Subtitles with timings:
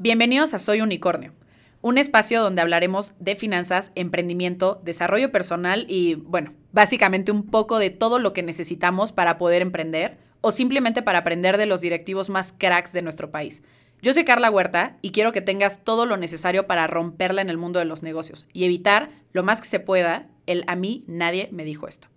[0.00, 1.32] Bienvenidos a Soy Unicornio,
[1.80, 7.90] un espacio donde hablaremos de finanzas, emprendimiento, desarrollo personal y, bueno, básicamente un poco de
[7.90, 12.52] todo lo que necesitamos para poder emprender o simplemente para aprender de los directivos más
[12.52, 13.62] cracks de nuestro país.
[14.02, 17.56] Yo soy Carla Huerta y quiero que tengas todo lo necesario para romperla en el
[17.56, 21.48] mundo de los negocios y evitar lo más que se pueda el a mí nadie
[21.52, 22.08] me dijo esto.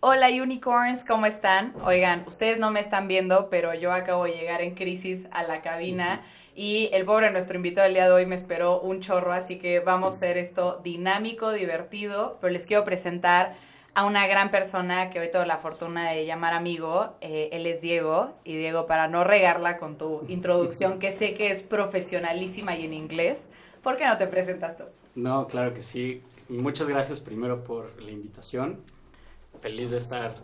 [0.00, 1.74] Hola unicorns, ¿cómo están?
[1.82, 5.62] Oigan, ustedes no me están viendo, pero yo acabo de llegar en crisis a la
[5.62, 6.22] cabina
[6.56, 9.80] y el pobre nuestro invitado del día de hoy me esperó un chorro, así que
[9.80, 13.56] vamos a hacer esto dinámico, divertido, pero les quiero presentar
[13.92, 17.14] a una gran persona que hoy tengo la fortuna de llamar amigo.
[17.20, 18.32] Eh, él es Diego.
[18.44, 22.94] Y Diego, para no regarla con tu introducción, que sé que es profesionalísima y en
[22.94, 23.50] inglés,
[23.82, 24.84] ¿por qué no te presentas tú?
[25.14, 26.22] No, claro que sí.
[26.48, 28.80] Muchas gracias primero por la invitación.
[29.60, 30.34] Feliz de estar,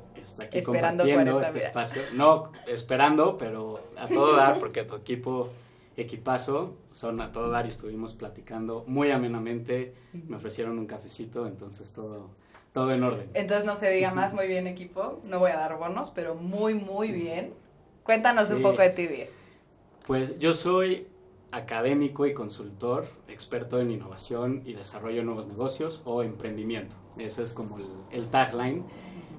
[0.43, 2.03] aquí esperando compartiendo este espacio.
[2.13, 5.51] No, esperando, pero a todo dar, porque tu equipo
[5.97, 11.93] equipazo, son a todo dar y estuvimos platicando muy amenamente, me ofrecieron un cafecito, entonces
[11.93, 12.31] todo,
[12.73, 13.31] todo en orden.
[13.35, 16.75] Entonces no se diga más, muy bien equipo, no voy a dar bonos, pero muy,
[16.75, 17.55] muy bien.
[18.03, 19.31] Cuéntanos un poco de ti, Diego.
[20.07, 21.07] Pues yo soy
[21.53, 26.97] académico y consultor, experto en innovación y desarrollo de nuevos negocios o emprendimiento.
[27.19, 28.85] Ese es como el, el tagline.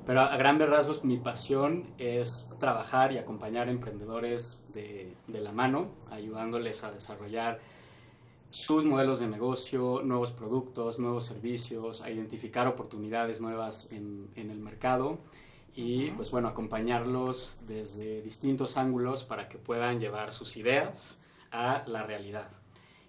[0.05, 5.91] Pero a grandes rasgos mi pasión es trabajar y acompañar emprendedores de, de, la mano,
[6.11, 7.59] ayudándoles a desarrollar
[8.49, 14.59] sus modelos de negocio, nuevos productos, nuevos servicios, a identificar oportunidades nuevas en, en el
[14.59, 15.19] mercado
[15.75, 21.19] y pues bueno, acompañarlos desde distintos ángulos para que puedan llevar sus ideas
[21.51, 22.49] a la realidad.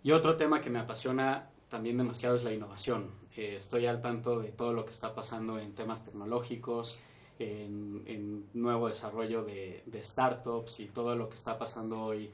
[0.03, 3.11] Y otro tema que me apasiona también demasiado es la innovación.
[3.37, 6.99] Eh, estoy al tanto de todo lo que está pasando en temas tecnológicos,
[7.39, 12.31] en, nuevo desarrollo de, startups y todo lo que está pasando hoy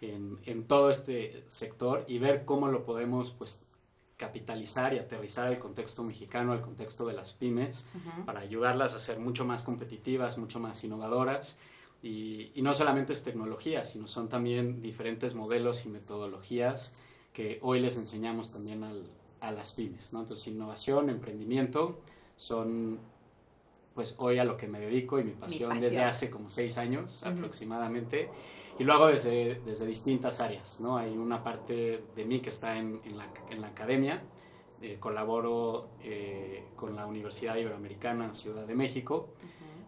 [0.00, 3.60] en, todo este sector y ver cómo lo podemos pues
[4.16, 7.86] capitalizar y aterrizar al contexto mexicano, al contexto de las pymes,
[8.26, 11.58] para ayudarlas a ser mucho más competitivas, mucho más innovadoras.
[12.02, 16.94] Y, y, no solamente es tecnología, sino son también diferentes modelos y metodologías
[17.34, 19.06] que hoy les enseñamos también al,
[19.40, 20.12] a las pymes.
[20.12, 20.20] ¿no?
[20.20, 22.00] Entonces, innovación, emprendimiento
[22.36, 22.98] son
[23.94, 27.22] pues hoy a lo que me dedico y mi pasión, desde hace como seis años
[27.24, 28.30] aproximadamente.
[28.78, 30.80] Y lo hago desde, desde distintas áreas.
[30.80, 30.96] ¿no?
[30.96, 34.22] Hay una parte de mí que está en, en, la, en la, academia.
[34.80, 39.28] Eh, colaboro eh, con la Universidad Iberoamericana Ciudad de México.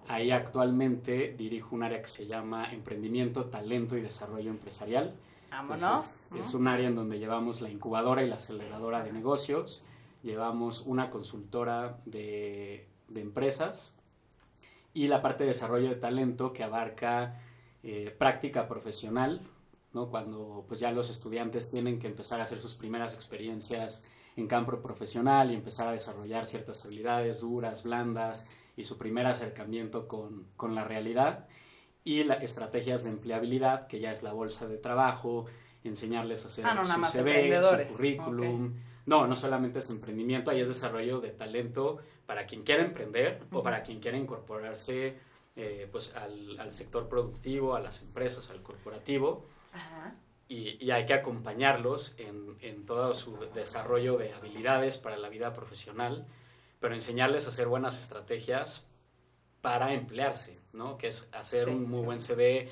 [0.08, 5.14] Ahí actualmente dirijo un área que se llama Emprendimiento, Talento y Desarrollo Empresarial
[5.52, 6.26] Vámonos.
[6.34, 9.84] es un área en donde llevamos la incubadora y la aceleradora de negocios,
[10.22, 13.94] llevamos una consultora de, de empresas
[14.94, 17.38] y la parte de desarrollo de talento que abarca
[17.82, 19.42] eh, práctica profesional,
[19.92, 20.08] ¿no?
[20.08, 24.04] cuando pues ya los estudiantes tienen que empezar a hacer sus primeras experiencias
[24.36, 30.08] en campo profesional y empezar a desarrollar ciertas habilidades duras, blandas y su primer acercamiento
[30.08, 31.46] con, con la realidad
[32.04, 35.44] y las estrategias de empleabilidad, que ya es la bolsa de trabajo,
[35.84, 38.74] enseñarles a hacer ah, su CV, su currículum.
[39.04, 43.62] No, no solamente es emprendimiento, ahí es desarrollo de talento para quien quiera emprender o
[43.62, 45.18] para quien quiera incorporarse
[45.56, 49.44] eh, pues al, al, sector productivo, a las empresas, al corporativo.
[50.48, 55.54] Y, y, hay que acompañarlos en, en todo su desarrollo de habilidades para la vida
[55.54, 56.26] profesional,
[56.78, 58.91] pero enseñarles a hacer buenas estrategias
[59.62, 60.98] para emplearse, ¿no?
[60.98, 62.68] Que es hacer un muy buen CV,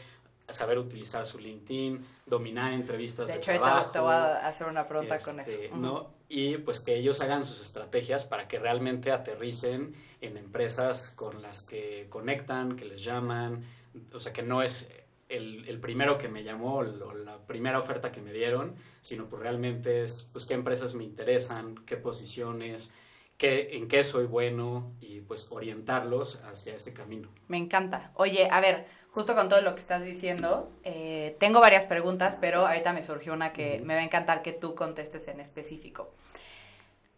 [0.51, 3.93] saber utilizar su LinkedIn, dominar entrevistas de, hecho, trabajo.
[3.93, 5.77] te voy a hacer una pregunta con este, eso.
[5.77, 6.11] ¿no?
[6.29, 11.63] Y pues que ellos hagan sus estrategias para que realmente aterricen en empresas con las
[11.63, 13.65] que conectan, que les llaman,
[14.13, 14.93] o sea, que no es
[15.29, 19.41] el, el primero que me llamó o la primera oferta que me dieron, sino pues
[19.43, 22.93] realmente es pues qué empresas me interesan, qué posiciones,
[23.41, 27.31] qué, en qué soy bueno y pues orientarlos hacia ese camino.
[27.49, 28.13] Me encanta.
[28.15, 32.67] Oye, a ver, justo con todo lo que estás diciendo, eh, tengo varias preguntas, pero
[32.67, 36.13] ahorita me surgió una que me va a encantar que tú contestes en específico.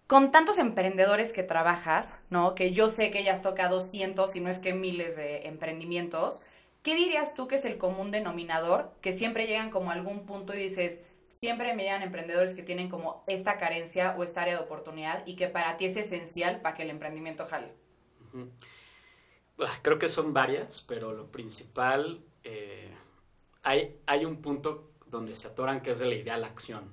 [0.07, 2.55] Con tantos emprendedores que trabajas, ¿no?
[2.55, 6.43] Que yo sé que ya has tocado cientos, si no es que miles de emprendimientos,
[6.85, 8.93] ¿qué dirías tú que es el común denominador?
[9.01, 12.91] Que siempre llegan como a algún punto y dices, siempre me llegan emprendedores que tienen
[12.91, 16.77] como esta carencia o esta área de oportunidad y que para ti es esencial para
[16.77, 17.73] que el emprendimiento jale?
[19.81, 22.91] Creo que son varias, pero lo principal, eh,
[23.63, 26.85] hay, hay un punto donde se atoran que es de la idea a la acción.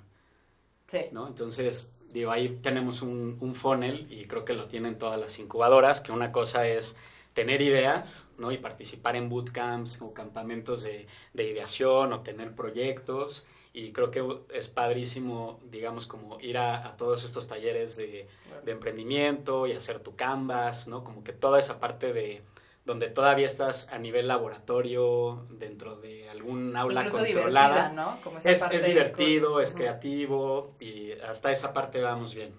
[0.88, 1.00] Sí.
[1.12, 1.28] ¿no?
[1.28, 6.00] Entonces, digo, ahí tenemos un, un funnel y creo que lo tienen todas las incubadoras,
[6.00, 6.96] que una cosa es
[7.34, 8.54] tener ideas, ¿no?
[8.54, 14.24] Y participar en bootcamps o campamentos de, de ideación o tener proyectos y creo que
[14.54, 18.28] es padrísimo, digamos, como ir a, a todos estos talleres de,
[18.66, 21.04] de, emprendimiento y hacer tu canvas, ¿no?
[21.04, 22.42] Como que toda esa parte de
[22.86, 27.90] donde todavía estás a nivel laboratorio, dentro de algún aula controlada.
[27.90, 28.20] ¿no?
[28.44, 32.52] es, es divertido, es creativo y hasta esa parte vamos bien.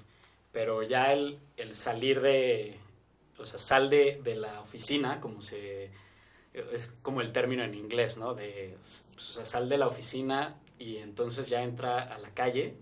[0.53, 2.79] Pero ya el, el salir de,
[3.39, 5.91] o sea, sal de, de la oficina, como se
[6.53, 8.35] es como el término en inglés, ¿no?
[8.35, 12.75] De, o sea, sal de la oficina y entonces ya entra a la calle.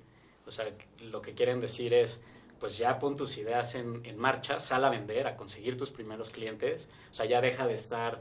[0.46, 0.64] O sea,
[1.02, 2.24] lo que quieren decir es,
[2.58, 6.30] pues ya pon tus ideas en, en marcha, sal a vender, a conseguir tus primeros
[6.30, 6.90] clientes.
[7.10, 8.20] O sea, ya deja de estar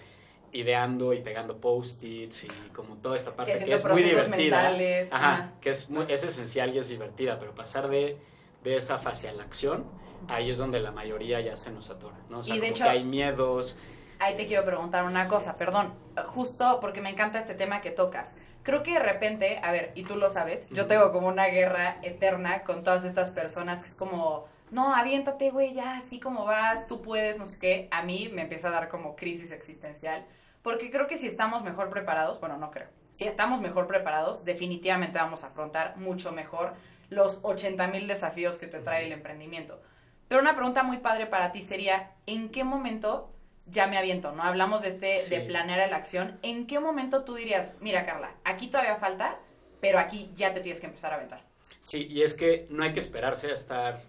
[0.52, 4.76] ideando y pegando post-its y como toda esta parte que es muy divertida.
[5.12, 8.18] Ajá, que es, muy, es esencial y es divertida, pero pasar de,
[8.64, 9.86] de esa fase a la acción,
[10.28, 12.40] ahí es donde la mayoría ya se nos atora, ¿no?
[12.40, 13.78] O sea, como que hay miedos,
[14.20, 15.94] ahí te quiero preguntar una cosa, perdón,
[16.28, 18.38] justo porque me encanta este tema que tocas.
[18.64, 21.98] Creo que de repente, a ver, y tú lo sabes, yo tengo como una guerra
[22.02, 26.88] eterna con todas estas personas que es como, no, aviéntate, güey, ya, así como vas,
[26.88, 27.88] tú puedes, no sé qué.
[27.92, 30.26] A mí me empieza a dar como crisis existencial,
[30.62, 35.18] porque creo que si estamos mejor preparados, bueno, no creo, si estamos mejor preparados, definitivamente
[35.18, 36.74] vamos a afrontar mucho mejor
[37.10, 39.82] los 80 mil desafíos que te trae el emprendimiento.
[40.28, 43.32] Pero una pregunta muy padre para ti sería, ¿en qué momento
[43.72, 44.44] ya me aviento, ¿no?
[44.44, 46.40] Hablamos de este, de planear la acción.
[46.42, 49.40] ¿En qué momento tú dirías, mira Carla, aquí todavía falta,
[49.82, 51.44] pero aquí ya te tienes que empezar a aventar?
[51.80, 54.02] Sí, y es que no hay que esperarse a estar,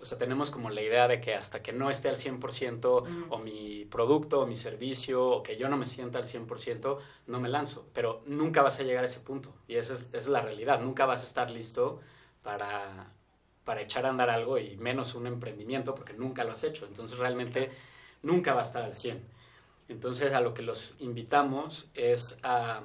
[0.00, 3.38] o sea, tenemos como la idea de que hasta que no esté al 100% o
[3.38, 7.48] mi producto o mi servicio o que yo no me sienta al 100%, no me
[7.48, 10.40] lanzo, pero nunca vas a llegar a ese punto y esa es, esa es la
[10.40, 12.00] realidad, nunca vas a estar listo
[12.42, 13.12] para,
[13.64, 17.18] para echar a andar algo y menos un emprendimiento porque nunca lo has hecho, entonces
[17.18, 17.70] realmente
[18.22, 19.22] nunca va a estar al 100.
[19.88, 22.82] Entonces a lo que los invitamos es a,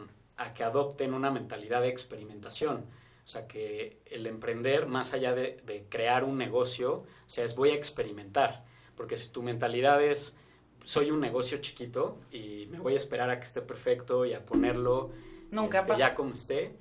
[0.55, 2.85] que adopten una mentalidad de experimentación.
[3.23, 7.69] O sea, que el emprender, más allá de, crear un negocio, o sea, es voy
[7.69, 8.63] a experimentar.
[8.95, 10.37] Porque si tu mentalidad es
[10.83, 14.45] soy un negocio chiquito y me voy a esperar a que esté perfecto y a
[14.45, 15.11] ponerlo
[15.51, 16.75] nunca este, ya como esté,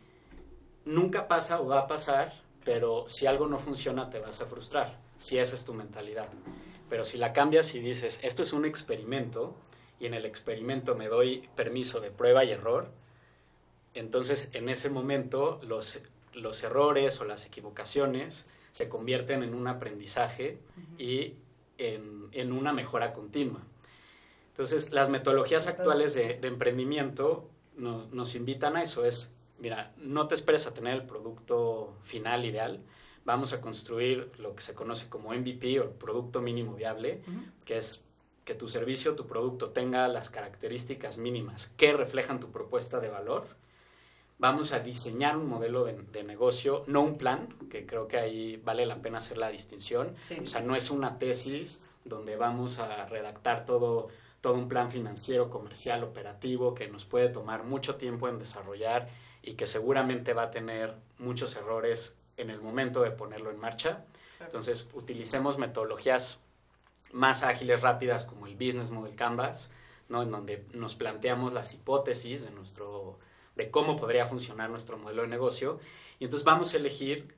[0.85, 4.99] nunca pasa o va a pasar, pero si algo no funciona te vas a frustrar,
[5.17, 6.29] si esa es tu mentalidad.
[6.91, 9.55] Pero si la cambias y dices, esto es un experimento,
[10.01, 12.91] y en el experimento me doy permiso de prueba y error,
[13.95, 16.03] entonces en ese momento los,
[16.35, 20.59] los errores o las equivocaciones se convierten en un aprendizaje
[20.99, 21.35] y
[21.79, 23.63] en, en, una mejora continua.
[24.49, 30.29] Entonces las metodologías actuales de, de emprendimiento no, nos invitan a eso, es, mira, no
[30.29, 32.81] te esperes a tener el producto final ideal,
[33.31, 37.23] vamos a construir lo que se conoce como MVP o producto mínimo viable,
[37.65, 38.03] que es
[38.45, 43.47] que tu servicio, tu producto tenga las características mínimas que reflejan tu propuesta de valor.
[44.41, 48.85] Vamos a diseñar un modelo de, negocio, no un plan, que creo que ahí vale
[48.85, 50.17] la pena hacer la distinción.
[50.43, 54.09] O sea, no es una tesis donde vamos a redactar todo,
[54.41, 59.09] todo un plan financiero, comercial, operativo, que nos puede tomar mucho tiempo en desarrollar
[59.41, 64.05] y que seguramente va a tener muchos errores en el momento de ponerlo en marcha.
[64.41, 66.41] Entonces, utilicemos metodologías
[67.13, 69.71] más ágiles, rápidas, como el Business Model Canvas,
[70.09, 70.23] ¿no?
[70.23, 73.19] en donde nos planteamos las hipótesis de, nuestro,
[73.57, 75.79] de cómo podría funcionar nuestro modelo de negocio.
[76.19, 77.35] Y entonces vamos a elegir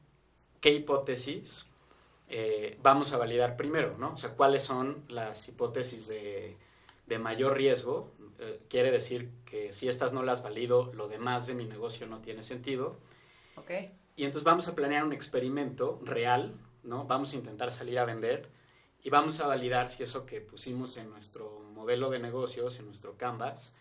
[0.61, 1.67] qué hipótesis
[2.35, 4.13] eh, vamos a validar primero, ¿no?
[4.13, 6.57] O sea, cuáles son las hipótesis de,
[7.07, 8.11] de mayor riesgo.
[8.39, 12.21] Eh, quiere decir que si estas no las valido, lo demás de mi negocio no
[12.21, 12.97] tiene sentido.
[13.57, 13.93] Okay.
[14.17, 17.05] Y entonces vamos a planear un experimento real, ¿no?
[17.05, 18.51] Vamos a intentar salir a vender
[19.03, 23.17] y vamos a validar si eso que pusimos en nuestro modelo de negocios, en nuestro
[23.17, 23.75] canvas,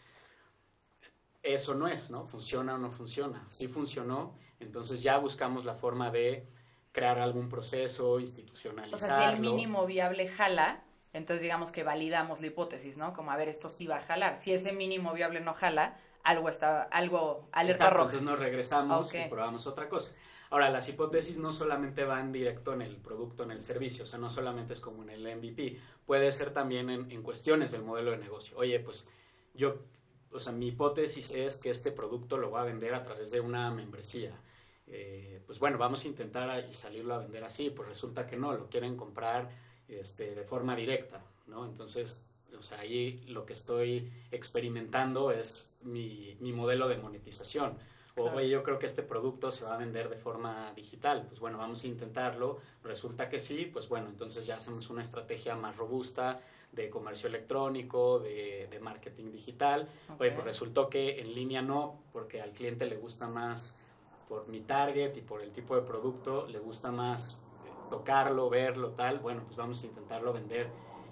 [1.44, 2.26] eso no es, ¿no?
[2.26, 3.44] Funciona o no funciona.
[3.48, 6.48] Si funcionó, entonces ya buscamos la forma de
[6.92, 9.16] crear algún proceso, institucionalizarlo.
[9.16, 10.84] O sea, si el mínimo viable jala,
[11.14, 13.14] entonces digamos que validamos la hipótesis, ¿no?
[13.14, 14.38] Como a ver, esto sí va a jalar.
[14.38, 19.20] Si ese mínimo viable no jala, algo está, algo, alerta Exacto, Entonces nos regresamos y
[19.30, 20.14] probamos otra cosa.
[20.50, 24.20] Ahora, las hipótesis no solamente van directo en el producto, en el servicio, o sea,
[24.20, 28.12] no solamente es como en el MVP, puede ser también en, en cuestiones del modelo
[28.12, 28.58] de negocio.
[28.58, 29.08] Oye, pues
[29.54, 29.78] yo,
[30.32, 33.40] o sea, mi hipótesis es que este producto lo va a vender a través de
[33.40, 34.34] una membresía.
[34.88, 38.54] Eh, pues bueno, vamos a intentar y salirlo a vender así, pues resulta que no,
[38.54, 39.50] lo quieren comprar
[39.88, 41.66] este, de forma directa, ¿no?
[41.66, 42.26] Entonces,
[42.58, 47.78] o sea, ahí lo que estoy experimentando es mi, mi modelo de monetización.
[48.18, 51.26] O, oye, yo creo que este producto se va a vender de forma digital.
[51.28, 52.60] Pues bueno, vamos a intentarlo.
[52.84, 56.40] Resulta que sí, pues bueno, entonces ya hacemos una estrategia más robusta
[56.72, 59.88] de comercio electrónico, de, de marketing digital.
[60.20, 63.78] Oye, pues resultó que en línea no, porque al cliente le gusta más
[64.28, 67.40] por mi target y por el tipo de producto le gusta más
[67.90, 70.70] tocarlo, verlo, tal, bueno, pues vamos a intentarlo vender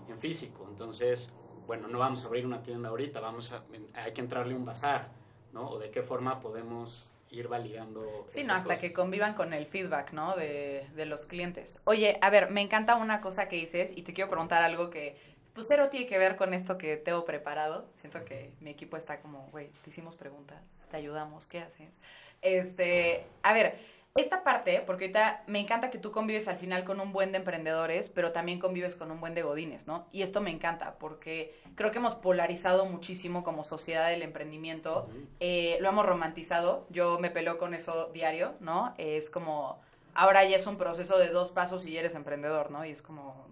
[0.10, 0.66] en físico.
[0.70, 1.36] Entonces,
[1.68, 3.64] bueno, no vamos a abrir una tienda ahorita, vamos a,
[3.94, 5.10] hay que entrarle un bazar,
[5.54, 5.70] ¿no?
[5.70, 8.26] O de qué forma podemos ir validando.
[8.28, 10.36] Sí, no, hasta que convivan con el feedback, ¿no?
[10.36, 11.80] De, de los clientes.
[11.86, 15.16] Oye, a ver, me encanta una cosa que dices y te quiero preguntar algo que
[15.54, 17.90] pues cero tiene que ver con esto que tengo preparado.
[17.96, 22.00] Siento que mi equipo está como, güey, te hicimos preguntas, te ayudamos, ¿qué haces?
[22.42, 23.78] Este, a ver,
[24.16, 27.38] esta parte, porque ahorita me encanta que tú convives al final con un buen de
[27.38, 30.08] emprendedores, pero también convives con un buen de godines, ¿no?
[30.12, 35.08] Y esto me encanta porque creo que hemos polarizado muchísimo como sociedad del emprendimiento,
[35.40, 38.94] eh, lo hemos romantizado, yo me peleo con eso diario, ¿no?
[38.98, 39.80] Es como,
[40.14, 42.86] ahora ya es un proceso de dos pasos y eres emprendedor, ¿no?
[42.86, 43.48] Y es como,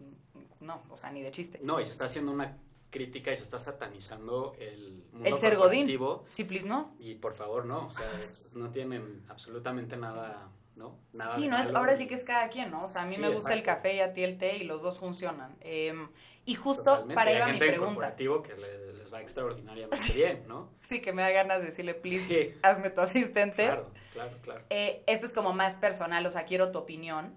[0.59, 1.59] no, o sea, ni de chiste.
[1.61, 2.57] No, y se está haciendo una
[2.89, 5.87] crítica y se está satanizando el mundo el ser godín.
[6.29, 6.95] Sí, please, no.
[6.99, 8.09] Y por favor, no, o sea,
[8.53, 10.99] no tienen absolutamente nada, ¿no?
[11.13, 12.85] Nada sí, no es, ahora sí que es cada quien, ¿no?
[12.85, 14.81] O sea, a mí me gusta el café y a ti el té y los
[14.81, 15.55] dos funcionan.
[15.61, 16.09] Em,
[16.45, 17.87] y justo para ir a mi pregunta.
[17.87, 20.71] corporativo que les va extraordinariamente bien, ¿no?
[20.81, 23.65] Sí, que me da ganas de decirle, please, hazme tu asistente.
[23.65, 24.63] Claro, claro, claro.
[24.69, 27.33] Eh, esto es como más personal, o sea, quiero tu opinión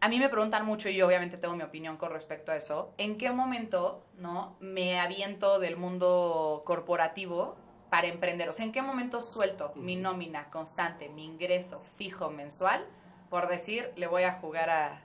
[0.00, 2.94] a mí me preguntan mucho y yo obviamente tengo mi opinión con respecto a eso.
[2.98, 7.56] ¿En qué momento, no, me aviento del mundo corporativo
[7.90, 8.48] para emprender?
[8.48, 12.86] O sea, ¿en qué momento suelto mi nómina constante, mi ingreso fijo mensual
[13.30, 15.04] por decir, le voy a jugar a,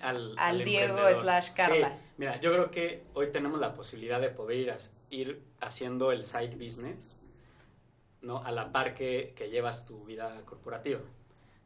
[0.00, 1.90] al, Diego slash Carla?
[1.90, 1.94] Sí.
[2.16, 4.74] Mira, yo creo que hoy tenemos la posibilidad de poder ir,
[5.10, 7.22] ir haciendo el side business,
[8.22, 8.42] ¿no?
[8.42, 11.00] A la par que, que llevas tu vida corporativa.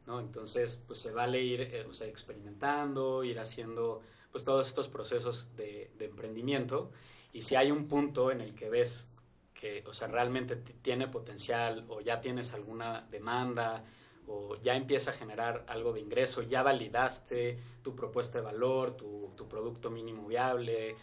[0.05, 0.19] ¿No?
[0.19, 6.91] Entonces, pues se vale ir eh, experimentando, ir haciendo pues todos estos procesos de, emprendimiento
[7.33, 9.09] y si hay un punto en el que ves
[9.53, 13.83] que, o sea, realmente tiene potencial o ya tienes alguna demanda
[14.27, 19.47] o ya empieza a generar algo de ingreso, ya validaste tu propuesta de valor, tu,
[19.49, 20.95] producto mínimo viable,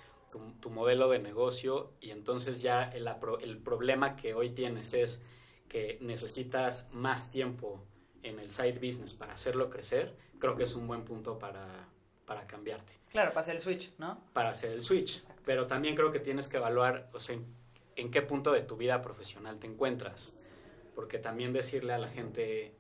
[0.61, 3.09] tu, modelo de negocio y entonces ya el,
[3.41, 5.23] el problema que hoy tienes es
[5.69, 7.83] que necesitas más tiempo
[8.23, 11.89] en el side business para hacerlo crecer, creo que es un buen punto para,
[12.29, 12.93] para cambiarte.
[13.11, 14.23] Claro, para hacer el switch, ¿no?
[14.33, 15.23] Para hacer el switch.
[15.45, 17.37] Pero también creo que tienes que evaluar, o sea,
[17.97, 20.37] en, qué punto de tu vida profesional te encuentras.
[20.95, 22.75] Porque también decirle a la gente,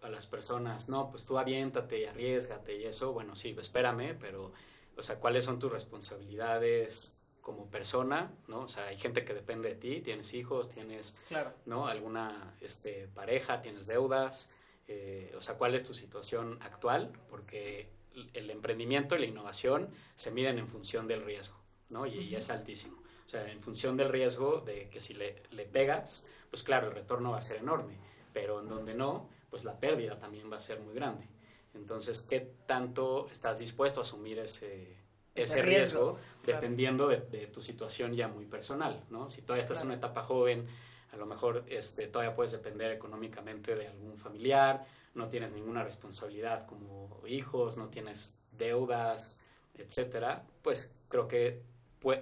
[0.00, 4.52] a las personas, no, pues tú aviéntate y arriesgate y eso, bueno, sí, espérame, pero,
[4.96, 7.18] o sea, ¿cuáles son tus responsabilidades?
[7.44, 8.60] como persona, ¿no?
[8.60, 11.52] O sea, hay gente que depende de ti, tienes hijos, tienes, claro.
[11.66, 11.86] ¿no?
[11.86, 14.48] Alguna este, pareja, tienes deudas,
[14.88, 17.88] eh, o sea, cuál es tu situación actual, porque
[18.32, 21.56] el emprendimiento y la innovación se miden en función del riesgo,
[21.88, 22.06] ¿no?
[22.06, 23.02] Y, es altísimo.
[23.26, 26.94] O sea, en función del riesgo de que si le, le, pegas, pues claro, el
[26.94, 27.96] retorno va a ser enorme,
[28.32, 31.26] pero en donde no, pues la pérdida también va a ser muy grande.
[31.74, 34.96] Entonces, ¿qué tanto estás dispuesto a asumir ese,
[35.34, 39.28] ese, riesgo, dependiendo de, tu situación ya muy personal, ¿no?
[39.28, 40.66] Si todavía estás en una etapa joven,
[41.14, 46.66] a lo mejor este, todavía puedes depender económicamente de algún familiar, no tienes ninguna responsabilidad
[46.66, 49.40] como hijos, no tienes deudas,
[49.76, 51.62] etcétera, pues creo que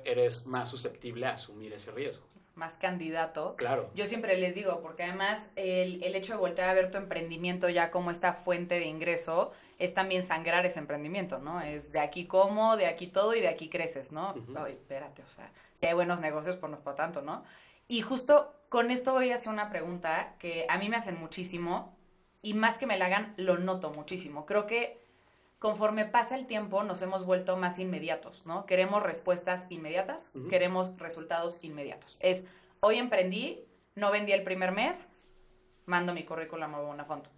[0.05, 2.27] eres más susceptible a asumir ese riesgo.
[2.55, 3.57] Más candidato.
[3.57, 3.91] Claro.
[3.95, 7.69] Yo siempre les digo, porque además el, el hecho de voltear a ver tu emprendimiento
[7.71, 11.61] ya como esta fuente de ingreso es también sangrar ese emprendimiento, ¿no?
[11.61, 14.35] Es de aquí como, de aquí todo y de aquí creces, ¿no?
[14.55, 17.43] Ay, espérate, o sea, si hay buenos negocios, pues no es para tanto, ¿no?
[17.93, 21.95] Y justo con esto voy a hacer una pregunta que a mí me hacen muchísimo
[22.41, 24.47] y más que me la hagan, lo noto muchísimo.
[24.47, 24.99] Creo que
[25.59, 28.65] conforme pasa el tiempo nos hemos vuelto más inmediatos, ¿no?
[28.65, 32.17] Queremos respuestas inmediatas, queremos resultados inmediatos.
[32.23, 32.49] Es,
[32.81, 33.63] hoy emprendí,
[33.95, 35.11] no vendí el primer mes,
[35.85, 37.29] mando mi currículum a una foto.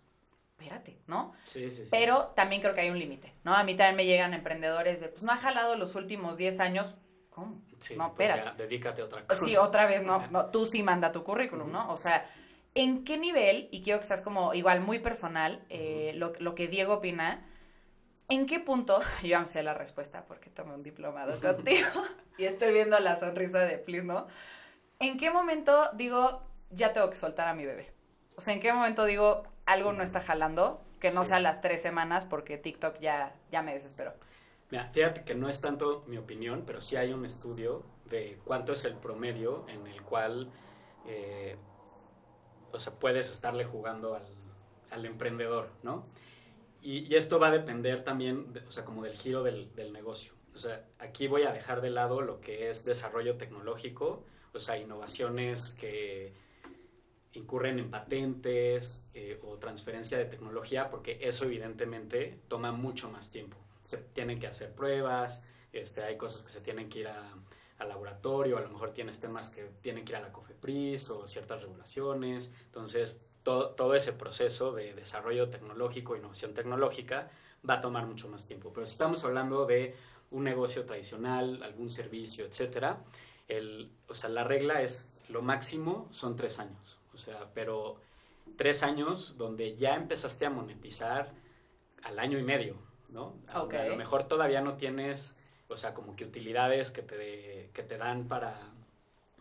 [0.57, 1.33] Espérate, ¿no?
[1.47, 1.91] Sí, sí, sí.
[1.91, 3.55] Pero también creo que hay un límite, ¿no?
[3.55, 6.95] A mí también me llegan emprendedores de, pues no ha jalado los últimos 10 años,
[7.35, 7.61] ¿cómo?
[7.97, 8.55] no, pues espera.
[8.57, 9.47] dedícate a otra cosa.
[9.47, 11.93] Sí, otra vez, no, no, tú sí manda tu currículum, ¿no?
[11.93, 12.31] O sea,
[12.75, 16.69] ¿en qué nivel, y quiero que seas como igual muy personal, eh, lo, lo, que
[16.69, 17.45] Diego opina,
[18.29, 21.89] ¿en qué punto, yo ya sé la respuesta porque tomé un diplomado contigo
[22.39, 24.27] y estoy viendo la sonrisa de Please, ¿no?
[25.01, 27.93] ¿En qué momento digo, ya tengo que soltar a mi bebé?
[28.37, 31.83] O sea, ¿en qué momento digo, algo no está jalando, que no sea las tres
[31.83, 34.15] semanas porque TikTok ya, ya me desesperó?
[34.93, 38.85] Fíjate que no es tanto mi opinión, pero sí hay un estudio de cuánto es
[38.85, 40.51] el promedio en el cual,
[41.07, 41.57] eh,
[42.73, 44.27] o sea, puedes estarle jugando al,
[44.91, 46.07] al emprendedor, ¿no?
[46.83, 50.35] Y, esto va a depender también, o sea, como del giro del, del, negocio.
[50.55, 54.79] O sea, aquí voy a dejar de lado lo que es desarrollo tecnológico, o sea,
[54.79, 56.35] innovaciones que
[57.33, 63.57] incurren en patentes eh, o transferencia de tecnología, porque eso evidentemente toma mucho más tiempo.
[63.85, 67.33] Se tienen que hacer pruebas, este, hay cosas que se tienen que ir a,
[67.79, 71.27] al laboratorio, a lo mejor tienes temas que tienen que ir a la COFEPRIS o
[71.27, 72.53] ciertas regulaciones.
[72.65, 77.31] Entonces, todo, todo ese proceso de desarrollo tecnológico, innovación tecnológica,
[77.69, 78.73] va a tomar mucho más tiempo.
[78.73, 79.95] Pero si estamos hablando de
[80.31, 83.05] un negocio tradicional, algún servicio, etcétera,
[83.49, 86.99] el, o sea, la regla es lo máximo son tres años.
[87.13, 87.97] O sea, pero
[88.57, 91.33] tres años donde ya empezaste a monetizar
[92.03, 92.77] al año y medio,
[93.15, 93.39] ¿no?
[93.47, 97.83] A, a lo mejor todavía no tienes, o sea, como que utilidades que te, que
[97.85, 98.61] te dan para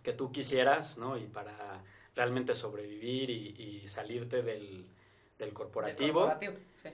[0.03, 1.17] que tú quisieras, ¿no?
[1.17, 1.83] Y para
[2.15, 4.87] realmente sobrevivir y, salirte del,
[5.39, 6.21] del corporativo.
[6.21, 6.89] corporativo sí.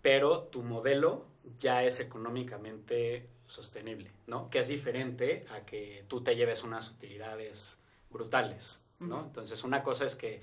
[0.00, 1.26] Pero tu modelo
[1.58, 4.48] ya es económicamente sostenible, ¿no?
[4.48, 7.78] Que es diferente a que tú te lleves unas utilidades
[8.10, 9.24] brutales, ¿no?
[9.24, 10.40] Entonces, una cosa es que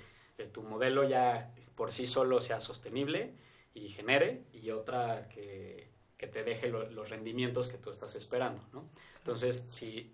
[0.51, 3.33] tu modelo ya por sí solo sea sostenible
[3.73, 8.89] y genere, y otra que, que te deje los rendimientos que tú estás esperando, ¿no?
[9.17, 10.13] Entonces, si,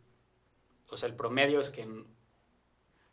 [0.89, 2.05] o sea, el promedio es que en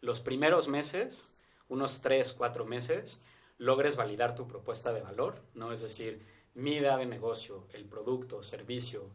[0.01, 1.33] los primeros meses,
[1.69, 3.23] unos 3, 4 meses,
[3.59, 5.73] logres validar tu propuesta de valor, ¿no?
[5.73, 6.25] Es decir,
[6.55, 9.11] mi idea de negocio, el producto, servicio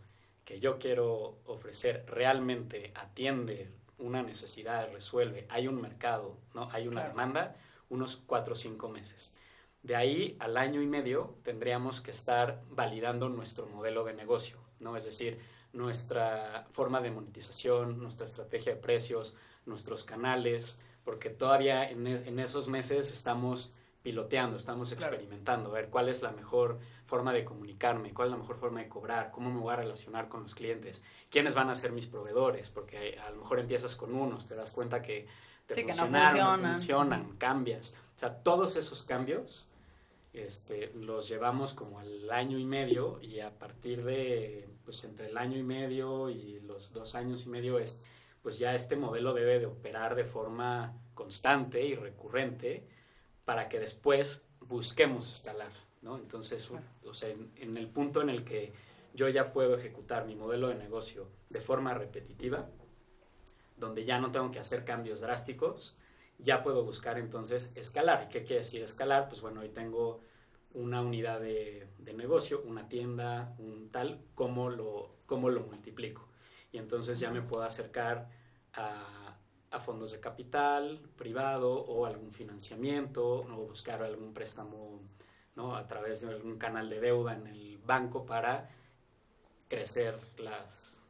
[0.46, 3.70] que yo quiero ofrecer realmente atiende
[4.00, 6.70] una necesidad, resuelve, hay un mercado, ¿no?
[6.72, 7.56] Hay una demanda,
[7.88, 9.36] unos 4 o 5 meses.
[9.84, 14.98] De ahí al año y medio tendríamos que estar validando nuestro modelo de negocio, ¿no?
[14.98, 15.40] Es decir,
[15.74, 22.68] nuestra forma de monetización, nuestra estrategia de precios, nuestros canales, porque todavía en, e, esos
[22.68, 28.30] meses estamos piloteando, estamos experimentando, a ver cuál es la mejor forma de comunicarme, cuál
[28.30, 31.54] es la mejor forma de cobrar, cómo me voy a relacionar con los clientes, quiénes
[31.54, 35.02] van a ser mis proveedores, porque a lo mejor empiezas con unos, te das cuenta
[35.02, 35.28] que
[35.66, 37.94] te funcionan, no funcionan, cambias.
[38.20, 39.70] O sea, todos esos cambios
[40.34, 45.38] este, los llevamos como al año y medio y a partir de, pues entre el
[45.38, 48.02] año y medio y los dos años y medio es,
[48.42, 52.86] pues ya este modelo debe de operar de forma constante y recurrente
[53.46, 56.18] para que después busquemos escalar, ¿no?
[56.18, 56.70] Entonces,
[57.06, 58.74] o sea, en, el punto en el que
[59.14, 62.68] yo ya puedo ejecutar mi modelo de negocio de forma repetitiva,
[63.78, 65.96] donde ya no tengo que hacer cambios drásticos,
[66.40, 68.30] ya puedo buscar entonces escalar.
[68.30, 69.28] ¿Qué quiere decir escalar?
[69.28, 70.22] Pues bueno, hoy tengo
[70.74, 76.28] una unidad de, negocio, una tienda, un tal, ¿cómo lo, cómo lo multiplico?
[76.72, 78.30] Y entonces ya me puedo acercar
[78.74, 79.38] a,
[79.72, 85.02] a fondos de capital privado o algún financiamiento o buscar algún préstamo
[85.56, 85.76] ¿no?
[85.76, 88.70] a través de algún canal de deuda en el banco para
[89.68, 91.08] crecer las...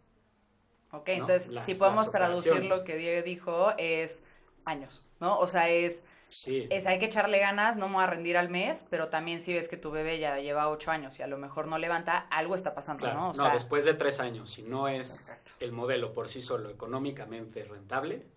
[0.91, 4.25] Ok, entonces si podemos traducir lo que Diego dijo es
[4.69, 5.39] años, ¿no?
[5.39, 6.67] O sea, es Sí.
[6.69, 9.51] Es, hay que echarle ganas, no me voy a rendir al mes, pero también si
[9.51, 12.53] ves que tu bebé ya lleva ocho años y a lo mejor no levanta, algo
[12.53, 13.33] está pasando, ¿no?
[13.33, 18.27] no, después de tres años, si no es el modelo por sí solo económicamente rentable,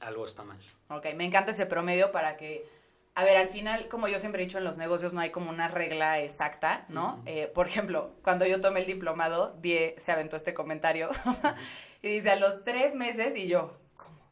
[0.00, 0.58] algo está mal.
[0.88, 2.66] Ok, me encanta ese promedio para que
[3.14, 5.48] a ver, al final, como yo siempre he dicho, en los negocios no hay como
[5.48, 7.22] una regla exacta, ¿no?
[7.24, 11.08] Eh, por ejemplo, cuando yo tomé el diplomado, Die se aventó este comentario
[12.02, 13.72] y dice, a los tres meses, y yo,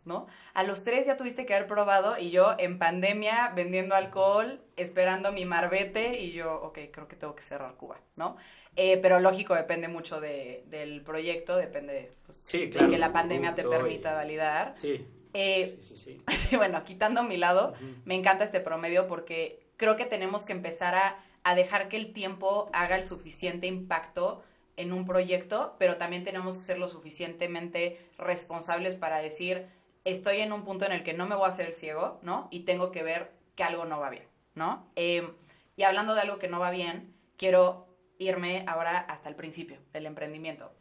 [0.04, 0.26] ¿no?
[0.52, 5.32] A los tres ya tuviste que haber probado y yo en pandemia vendiendo alcohol, esperando
[5.32, 8.36] mi marbete y yo, ok, creo que tengo que cerrar Cuba, ¿no?
[8.76, 13.62] Eh, pero lógico, depende mucho de, del proyecto, depende pues, de que la pandemia te
[13.62, 14.76] permita validar.
[14.76, 15.06] Sí.
[15.32, 16.56] Eh, sí, sí, sí.
[16.56, 21.18] bueno, quitando mi lado, me encanta este promedio porque creo que tenemos que empezar a,
[21.44, 24.42] a dejar que el tiempo haga el suficiente impacto
[24.76, 29.66] en un proyecto, pero también tenemos que ser lo suficientemente responsables para decir,
[30.04, 32.48] estoy en un punto en el que no me voy a hacer ciego, ¿no?
[32.50, 34.86] Y tengo que ver que algo no va bien, ¿no?
[34.94, 35.32] Em,
[35.76, 37.86] y hablando de algo que no va bien, quiero
[38.18, 40.72] irme ahora hasta el principio del emprendimiento.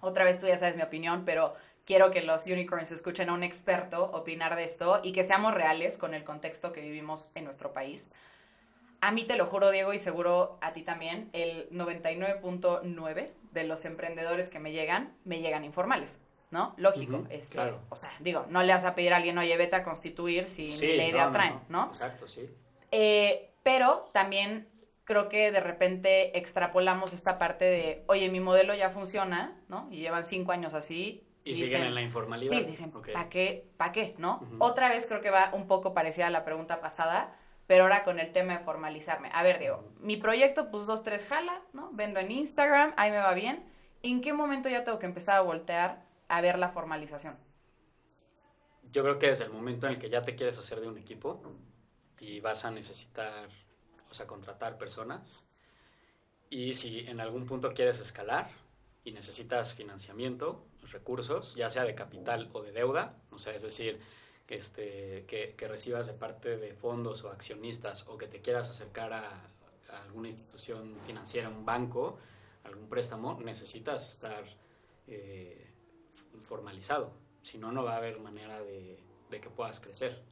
[0.00, 1.54] Otra vez tú ya sabes mi opinión, pero
[1.84, 5.96] quiero que los unicorns escuchen a un experto opinar de esto y que seamos reales
[5.96, 8.10] con el contexto que vivimos en nuestro país.
[9.00, 13.84] A mí te lo juro, Diego, y seguro a ti también, el 99.9 de los
[13.84, 16.20] emprendedores que me llegan, me llegan informales.
[16.52, 16.74] ¿No?
[16.76, 17.24] Lógico.
[17.30, 20.46] este, O sea, digo, no le vas a pedir a alguien, oye, vete a constituir
[20.46, 20.64] si
[20.96, 22.48] la idea no, traen, no, Exacto, sí.
[22.92, 24.68] Eh, pero también
[25.04, 29.88] creo que de repente extrapolamos esta parte de, oye, mi modelo ya funciona, ¿no?
[29.90, 31.26] Y llevan cinco años así.
[31.44, 32.56] Y, siguen en la informalidad.
[32.56, 33.66] Sí, dicen, ¿para qué?
[33.76, 34.14] ¿Para qué?
[34.18, 34.46] ¿No?
[34.58, 37.34] Otra vez creo que va un poco parecida a la pregunta pasada,
[37.66, 39.30] pero ahora con el tema de formalizarme.
[39.32, 41.88] A ver, digo, mi proyecto, pues dos, tres jala, ¿no?
[41.92, 43.64] Vendo en Instagram, ahí me va bien.
[44.02, 47.36] ¿En qué momento ya tengo que empezar a voltear a ver la formalización?
[48.90, 50.96] Yo creo que desde el momento en el que ya te quieres hacer de un
[50.96, 51.42] equipo,
[52.18, 53.48] y vas a necesitar,
[54.08, 55.44] o sea, contratar personas.
[56.48, 58.48] Y si en algún punto quieres escalar
[59.04, 64.00] y necesitas financiamiento, recursos, ya sea de capital o de deuda, o sea, es decir,
[64.48, 69.12] este, que, que recibas de parte de fondos o accionistas o que te quieras acercar
[69.12, 69.28] a,
[69.90, 72.18] a alguna institución financiera, un banco,
[72.64, 74.44] algún préstamo, necesitas estar
[75.08, 75.71] eh,
[76.40, 77.12] formalizado.
[77.42, 78.98] Si no, no va a haber manera de,
[79.30, 80.22] de que puedas crecer.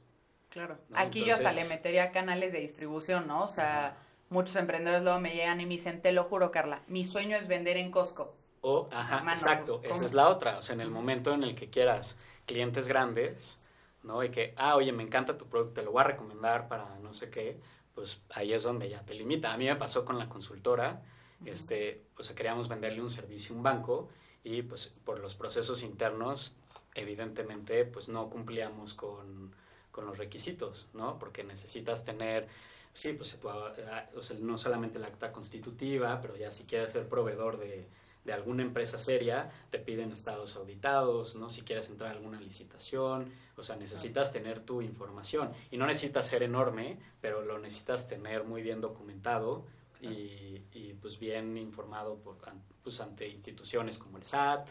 [0.49, 0.77] Claro.
[0.93, 3.43] Aquí yo hasta le metería canales de distribución, ¿no?
[3.43, 3.97] O sea,
[4.29, 7.47] muchos emprendedores luego me llegan y me dicen, te lo juro, Carla, mi sueño es
[7.47, 8.35] vender en Costco.
[8.61, 10.57] O, ajá, exacto, pues, esa es la otra.
[10.57, 13.61] O sea, en el momento en el que quieras clientes grandes,
[14.03, 14.23] ¿no?
[14.23, 17.13] Y que, ah, oye, me encanta tu producto, te lo voy a recomendar para no
[17.13, 17.59] sé qué,
[17.95, 19.53] pues ahí es donde ya te limita.
[19.53, 21.01] A mí me pasó con la consultora,
[21.45, 24.09] este, o sea, queríamos venderle un servicio a un banco
[24.43, 26.55] y pues por los procesos internos,
[26.95, 29.53] evidentemente, pues no cumplíamos con,
[29.91, 31.19] con los requisitos, ¿no?
[31.19, 32.47] Porque necesitas tener,
[32.93, 37.07] sí, pues ah, o sea, no solamente la acta constitutiva, pero ya si quieres ser
[37.07, 37.87] proveedor de,
[38.25, 41.49] de alguna empresa seria, te piden estados auditados, ¿no?
[41.49, 45.51] Si quieres entrar a alguna licitación, o sea, necesitas tener tu información.
[45.69, 49.65] Y no necesitas ser enorme, pero lo necesitas tener muy bien documentado
[50.01, 52.37] y, y pues bien informado por,
[52.83, 54.69] pues, ante instituciones como el SAT,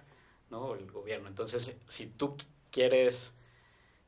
[0.51, 0.75] ¿no?
[0.75, 1.29] El gobierno.
[1.29, 2.37] Entonces, si tú
[2.71, 3.35] quieres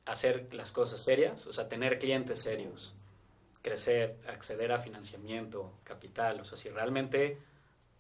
[0.05, 2.95] hacer las cosas serias, o sea, tener clientes serios,
[3.63, 7.39] crecer, acceder a financiamiento, capital, o sea, si realmente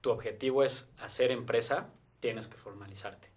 [0.01, 1.89] tu objetivo es hacer empresa,
[2.21, 3.31] tienes que formalizarte.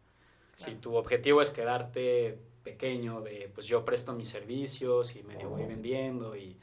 [0.55, 5.65] Si tu objetivo es quedarte pequeño, de pues yo presto mis servicios y medio voy
[5.65, 6.57] vendiendo y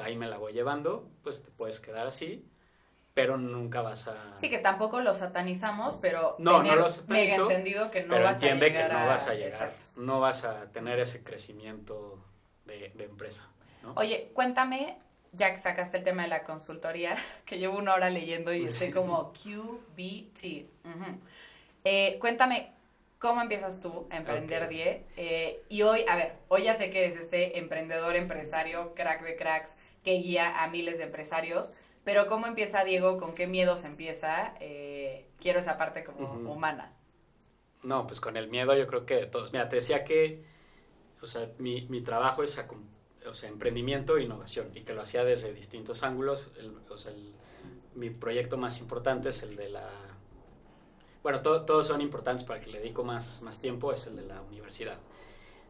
[0.00, 2.44] ahí me la voy llevando, pues te puedes quedar así,
[3.16, 4.36] pero nunca vas a...
[4.36, 8.42] Sí, que tampoco lo satanizamos, pero no, no lo satanizo, entendido que no pero vas
[8.42, 12.22] entiende a llegar que no vas a llegar, no vas a tener ese crecimiento
[12.66, 13.48] de, de empresa.
[13.82, 13.94] ¿no?
[13.96, 14.98] Oye, cuéntame
[15.32, 18.90] ya que sacaste el tema de la consultoría, que llevo una hora leyendo y estoy
[18.90, 20.66] como QBT.
[21.84, 22.70] Eh, cuéntame,
[23.18, 25.06] ¿cómo empiezas tú a emprender Die?
[25.16, 29.36] Eh, y hoy, a ver, hoy ya sé que eres este emprendedor, empresario, crack de
[29.36, 31.72] cracks, que guía a miles de empresarios,
[32.06, 33.18] pero ¿cómo empieza Diego?
[33.18, 34.54] ¿Con qué miedos empieza?
[34.60, 36.92] Eh, quiero esa parte como humana.
[37.82, 39.52] No, pues con el miedo yo creo que todos.
[39.52, 40.44] Mira, te decía que,
[41.20, 42.64] o sea, mi, mi trabajo es
[43.28, 46.52] o sea, emprendimiento e innovación, y que lo hacía desde distintos ángulos.
[46.88, 47.12] o sea,
[47.96, 49.90] mi proyecto más importante es el de la...
[51.24, 54.42] Bueno, todos son importantes para que le dedico más, más tiempo, es el de la
[54.42, 55.00] universidad.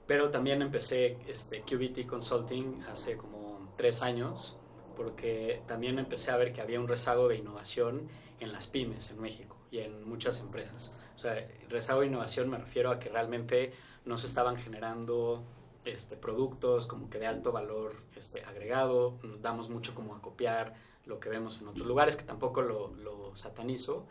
[0.07, 4.59] Pero también empecé este, QBT Consulting hace como tres años,
[4.97, 8.09] porque también empecé a ver que había un rezago de innovación
[8.41, 10.95] en las pymes en México y en muchas empresas.
[11.15, 13.73] O sea, rezago de innovación me refiero a que realmente
[14.05, 15.45] no se estaban generando
[15.85, 21.21] este, productos como que de alto valor este, agregado, damos mucho como a copiar lo
[21.21, 24.07] que vemos en otros lugares, que tampoco lo, lo satanizo,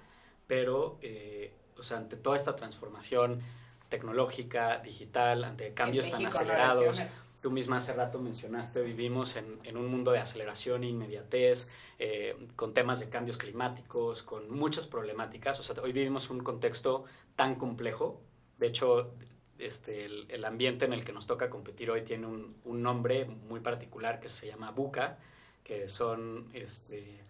[0.47, 3.41] pero, eh, o sea, ante toda esta transformación
[3.89, 7.01] tecnológica, digital, ante cambios tan acelerados,
[7.45, 12.35] tú misma hace rato mencionaste, vivimos en, en un mundo de aceleración e inmediatez, eh,
[12.55, 17.05] con temas de cambios climáticos, con muchas problemáticas, o sea, hoy vivimos un contexto
[17.35, 18.19] tan complejo,
[18.57, 19.13] de hecho,
[19.59, 23.59] este, el, ambiente en el que nos toca competir hoy tiene un, un nombre muy
[23.59, 25.19] particular que se llama BUCA,
[25.63, 27.21] que son este,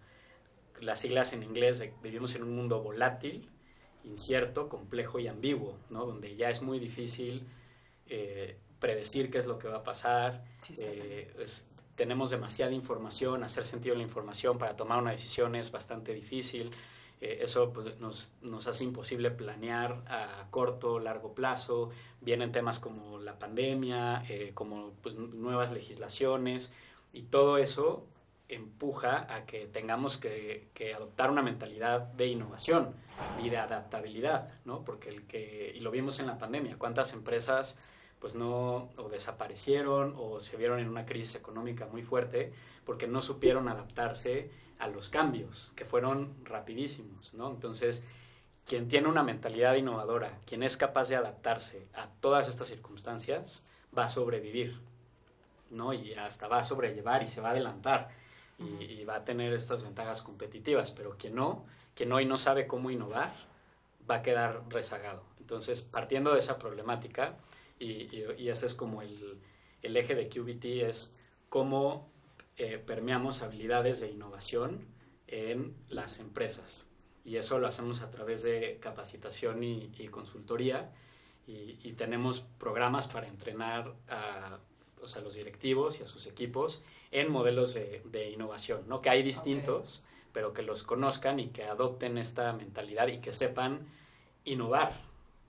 [0.80, 3.50] las siglas en inglés de vivimos en un mundo volátil,
[4.02, 6.06] incierto, complejo y ambiguo, ¿no?
[6.06, 7.46] donde ya es muy difícil
[8.06, 10.44] eh, predecir qué es lo que va a pasar,
[10.78, 11.32] eh,
[11.96, 16.70] tenemos demasiada información, hacer sentido de la información para tomar una decisión es bastante difícil.
[17.20, 21.90] Eh, eso pues, nos, nos, hace imposible planear a corto, largo plazo.
[22.20, 26.74] Vienen temas como la pandemia, eh, como pues, nuevas legislaciones
[27.12, 28.04] y todo eso
[28.48, 32.94] empuja a que tengamos que, que, adoptar una mentalidad de innovación
[33.42, 34.84] y de adaptabilidad, ¿no?
[34.84, 37.80] Porque el que, y lo vimos en la pandemia, cuántas empresas
[38.26, 42.52] pues no o desaparecieron o se vieron en una crisis económica muy fuerte
[42.84, 47.48] porque no supieron adaptarse a los cambios, que fueron rapidísimos, ¿no?
[47.48, 48.04] Entonces,
[48.66, 53.64] quien tiene una mentalidad innovadora, quien es capaz de adaptarse a todas estas circunstancias,
[53.96, 54.80] va a sobrevivir,
[55.70, 55.92] ¿no?
[55.92, 58.08] Y hasta va a sobrellevar y se va a adelantar
[58.58, 62.90] y, va a tener estas ventajas competitivas, pero quien no, quien hoy no sabe cómo
[62.90, 63.32] innovar,
[64.10, 65.22] va a quedar rezagado.
[65.38, 67.36] Entonces, partiendo de esa problemática,
[67.78, 68.08] y,
[68.38, 69.38] y, ese es como el,
[69.82, 71.14] el eje de QBT, es
[71.48, 72.08] cómo
[72.58, 74.86] eh, permeamos habilidades de innovación
[75.26, 76.90] en las empresas.
[77.24, 80.92] Y eso lo hacemos a través de capacitación y, consultoría.
[81.46, 84.58] Y, tenemos programas para entrenar a,
[85.00, 89.00] o sea, los directivos y a sus equipos en modelos de, de innovación, ¿no?
[89.00, 93.86] Que hay distintos, pero que los conozcan y que adopten esta mentalidad y que sepan
[94.44, 95.05] innovar,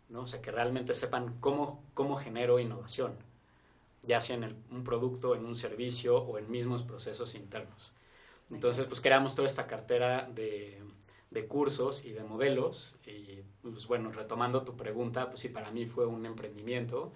[0.09, 0.21] ¿no?
[0.21, 3.15] O sea, que realmente sepan cómo, cómo genero innovación,
[4.01, 7.93] ya sea en un producto, en un servicio o en mismos procesos internos.
[8.49, 10.81] Entonces, pues creamos toda esta cartera de,
[11.31, 12.97] de cursos y de modelos.
[13.05, 17.11] Y pues bueno, retomando tu pregunta, pues sí, para mí fue un emprendimiento.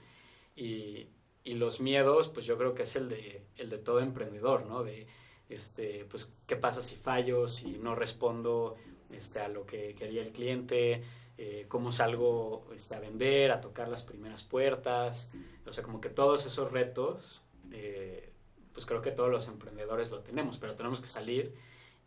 [0.55, 1.07] Y,
[1.43, 4.83] y los miedos, pues yo creo que es el de, el de todo emprendedor, ¿no?
[4.83, 5.07] De,
[5.49, 8.75] este, pues, ¿qué pasa si fallo, si no respondo
[9.11, 11.03] este, a lo que quería el cliente?
[11.43, 15.31] Eh, ¿Cómo salgo este, a vender, a tocar las primeras puertas?
[15.65, 18.31] O sea, como que todos esos retos, eh,
[18.73, 21.55] pues creo que todos los emprendedores lo tenemos, pero tenemos que salir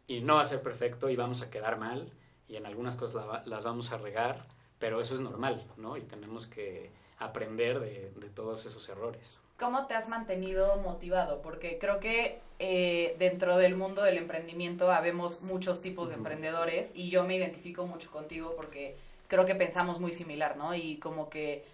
[0.06, 2.12] y no va a ser perfecto y vamos a quedar mal
[2.46, 4.46] y en algunas cosas las vamos a regar,
[4.78, 5.96] pero eso es normal, ¿no?
[5.96, 9.40] Y tenemos que aprender de, de todos esos errores.
[9.58, 11.42] ¿Cómo te has mantenido motivado?
[11.42, 17.10] Porque creo que eh, dentro del mundo del emprendimiento habemos muchos tipos de emprendedores y
[17.10, 18.96] yo me identifico mucho contigo porque
[19.34, 20.76] creo que pensamos muy similar, ¿no?
[20.76, 21.64] Y como que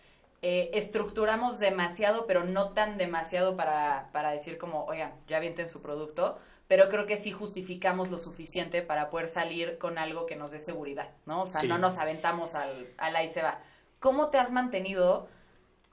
[0.40, 5.82] eh, estructuramos demasiado, pero no tan demasiado para, para decir como, oigan, ya vienten su
[5.82, 10.52] producto, pero creo que sí justificamos lo suficiente para poder salir con algo que nos
[10.52, 11.42] dé seguridad, ¿no?
[11.42, 13.60] O sea, no nos aventamos al, al ahí se va.
[13.98, 15.28] ¿Cómo te has mantenido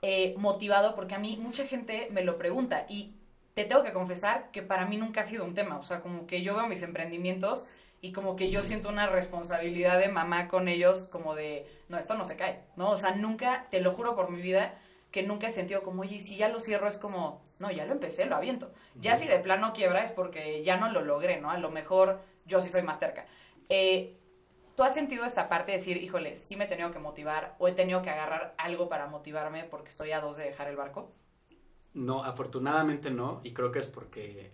[0.00, 0.94] eh, motivado?
[0.94, 3.12] Porque a mí mucha gente me lo pregunta y
[3.52, 6.26] te tengo que confesar que para mí nunca ha sido un tema, o sea, como
[6.26, 7.66] que yo veo mis emprendimientos
[8.00, 12.14] y como que yo siento una responsabilidad de mamá con ellos, como de, no, esto
[12.14, 12.90] no se cae, ¿no?
[12.90, 14.78] O sea, nunca, te lo juro por mi vida,
[15.10, 17.92] que nunca he sentido como, oye, si ya lo cierro es como, no, ya lo
[17.92, 18.72] empecé, lo aviento.
[19.00, 21.50] Ya si de plano quiebra es porque ya no lo logré, ¿no?
[21.50, 23.26] A lo mejor yo sí soy más terca.
[23.68, 24.16] Eh,
[24.76, 27.66] ¿Tú has sentido esta parte de decir, híjole, sí me he tenido que motivar o
[27.66, 31.10] he tenido que agarrar algo para motivarme porque estoy a dos de dejar el barco?
[31.94, 34.52] No, afortunadamente no, y creo que es porque,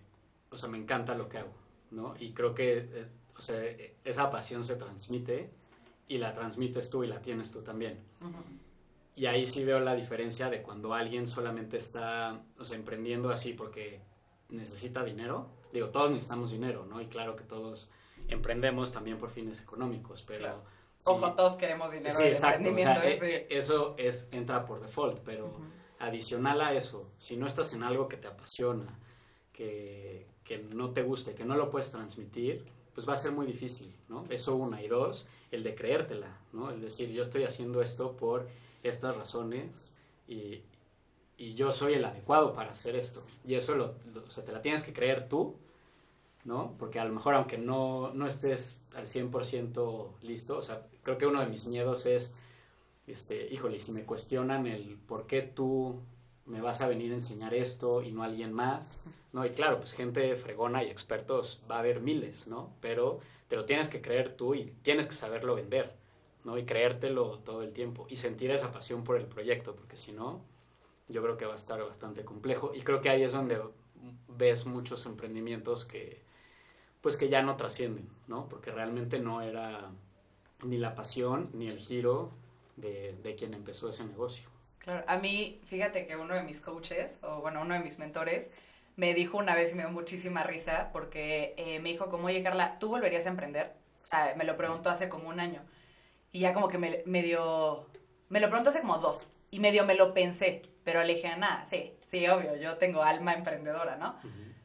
[0.49, 1.53] o sea, me encanta lo que hago,
[1.91, 2.15] ¿no?
[2.17, 3.61] Y creo que eh, o sea,
[4.03, 5.49] esa pasión se transmite
[6.07, 7.99] y la transmites tú y la tienes tú también.
[9.15, 13.53] Y ahí sí veo la diferencia de cuando alguien solamente está, o sea, emprendiendo así
[13.53, 14.01] porque
[14.49, 15.47] necesita dinero.
[15.71, 17.01] Digo, todos necesitamos dinero, ¿no?
[17.01, 17.89] Y claro que todos
[18.27, 20.63] emprendemos también por fines económicos, pero...
[21.05, 22.09] Ojo, todos queremos dinero.
[22.09, 22.73] Sí, exacto.
[22.73, 25.53] O sea, e, eso es, entra por default, pero
[25.99, 28.99] adicional a eso, si no estás en algo que te apasiona,
[29.51, 32.65] que, que no te guste, que no lo puedes transmitir,
[32.95, 34.25] pues va a ser muy difícil, ¿no?
[34.29, 34.81] Eso una.
[34.81, 36.71] Y dos, el de creértela, ¿no?
[36.71, 38.47] El decir, yo estoy haciendo esto por
[38.83, 39.93] estas razones
[40.27, 40.61] y,
[41.37, 43.21] y yo soy el adecuado para hacer esto.
[43.43, 45.55] Y eso lo, o sea, te la tienes que creer tú,
[46.45, 46.73] ¿no?
[46.79, 51.27] Porque a lo mejor aunque no, no estés al 100% listo, o sea, creo que
[51.27, 52.33] uno de mis miedos es,
[53.07, 55.99] este, híjole, si me cuestionan el por qué tú
[56.45, 59.01] me vas a venir a enseñar esto y no alguien más,
[59.33, 59.45] ¿no?
[59.45, 62.71] Y claro, pues gente fregona y expertos va a haber miles, ¿no?
[62.81, 65.95] Pero te lo tienes que creer tú y tienes que saberlo vender,
[66.43, 66.57] ¿no?
[66.57, 70.41] Y creértelo todo el tiempo y sentir esa pasión por el proyecto, porque si no,
[71.07, 73.59] yo creo que va a estar bastante complejo y creo que ahí es donde
[74.27, 76.21] ves muchos emprendimientos que,
[77.01, 78.47] pues que ya no trascienden, ¿no?
[78.49, 79.91] Porque realmente no era
[80.63, 82.31] ni la pasión ni el giro
[82.75, 84.54] de, de quien empezó ese negocio.
[84.85, 88.51] Claro, a mí, fíjate que uno de mis coaches, o bueno, uno de mis mentores,
[88.95, 92.43] me dijo una vez y me dio muchísima risa porque eh, me dijo como, oye
[92.43, 93.73] Carla, ¿tú volverías a emprender?
[94.03, 95.63] O sea, me lo preguntó hace como un año.
[96.31, 97.87] Y ya como que me, me dio,
[98.29, 99.31] me lo preguntó hace como dos.
[99.49, 103.33] Y medio me lo pensé, pero le dije, nada, sí, sí, obvio, yo tengo alma
[103.33, 104.15] emprendedora, ¿no?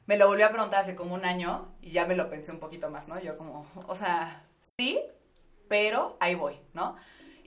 [0.04, 2.58] Me lo volvió a preguntar hace como un año y ya me lo pensé un
[2.58, 3.18] poquito más, ¿no?
[3.20, 5.00] Yo como, o sea, sí,
[5.68, 6.96] pero ahí voy, ¿no?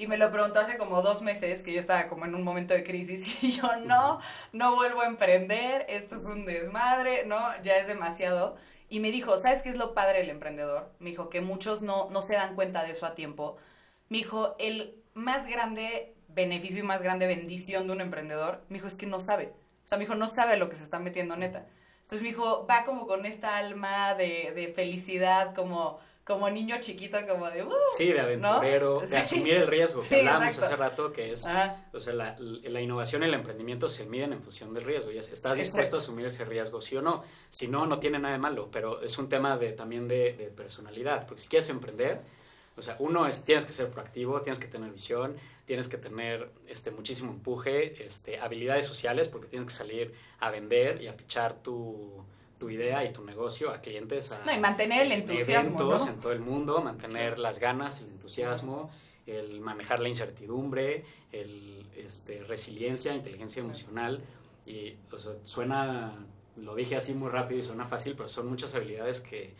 [0.03, 2.73] Y me lo preguntó hace como dos meses, que yo estaba como en un momento
[2.73, 4.19] de crisis y yo no,
[4.51, 8.55] no vuelvo a emprender, esto es un desmadre, no, ya es demasiado.
[8.89, 10.91] Y me dijo, ¿sabes qué es lo padre del emprendedor?
[10.99, 13.57] Me dijo que muchos no, no se dan cuenta de eso a tiempo.
[14.09, 18.87] Me dijo, el más grande beneficio y más grande bendición de un emprendedor, me dijo,
[18.87, 19.53] es que no sabe.
[19.83, 21.65] O sea, me dijo, no sabe lo que se está metiendo neta.
[22.01, 27.17] Entonces me dijo, va como con esta alma de, de felicidad, como como niño chiquito,
[27.27, 27.63] como de...
[27.63, 31.45] Uh, sí, de aventurero, de asumir el riesgo, que hablábamos hace rato, que es,
[31.91, 35.21] o sea, la, la, innovación y el emprendimiento se miden en función del riesgo, y
[35.21, 37.23] si estás dispuesto a asumir ese riesgo, sí o no.
[37.49, 40.45] Si no, no tiene nada de malo, pero es un tema de, también de, de
[40.45, 42.21] personalidad, porque si quieres emprender,
[42.75, 46.51] o sea, uno es, tienes que ser proactivo, tienes que tener visión, tienes que tener
[46.67, 51.53] este, muchísimo empuje, este, habilidades sociales, porque tienes que salir a vender y a pichar
[51.62, 52.25] tu
[52.63, 56.15] tu idea y tu negocio a clientes, a no, y mantener el entusiasmo, eventos en
[56.15, 58.89] todo el mundo, mantener las ganas, el entusiasmo,
[59.26, 64.23] el manejar la incertidumbre, el este, resiliencia, inteligencia emocional.
[64.65, 68.73] Y, o sea, suena, lo dije así muy rápido y suena fácil, pero son muchas
[68.76, 69.54] habilidades que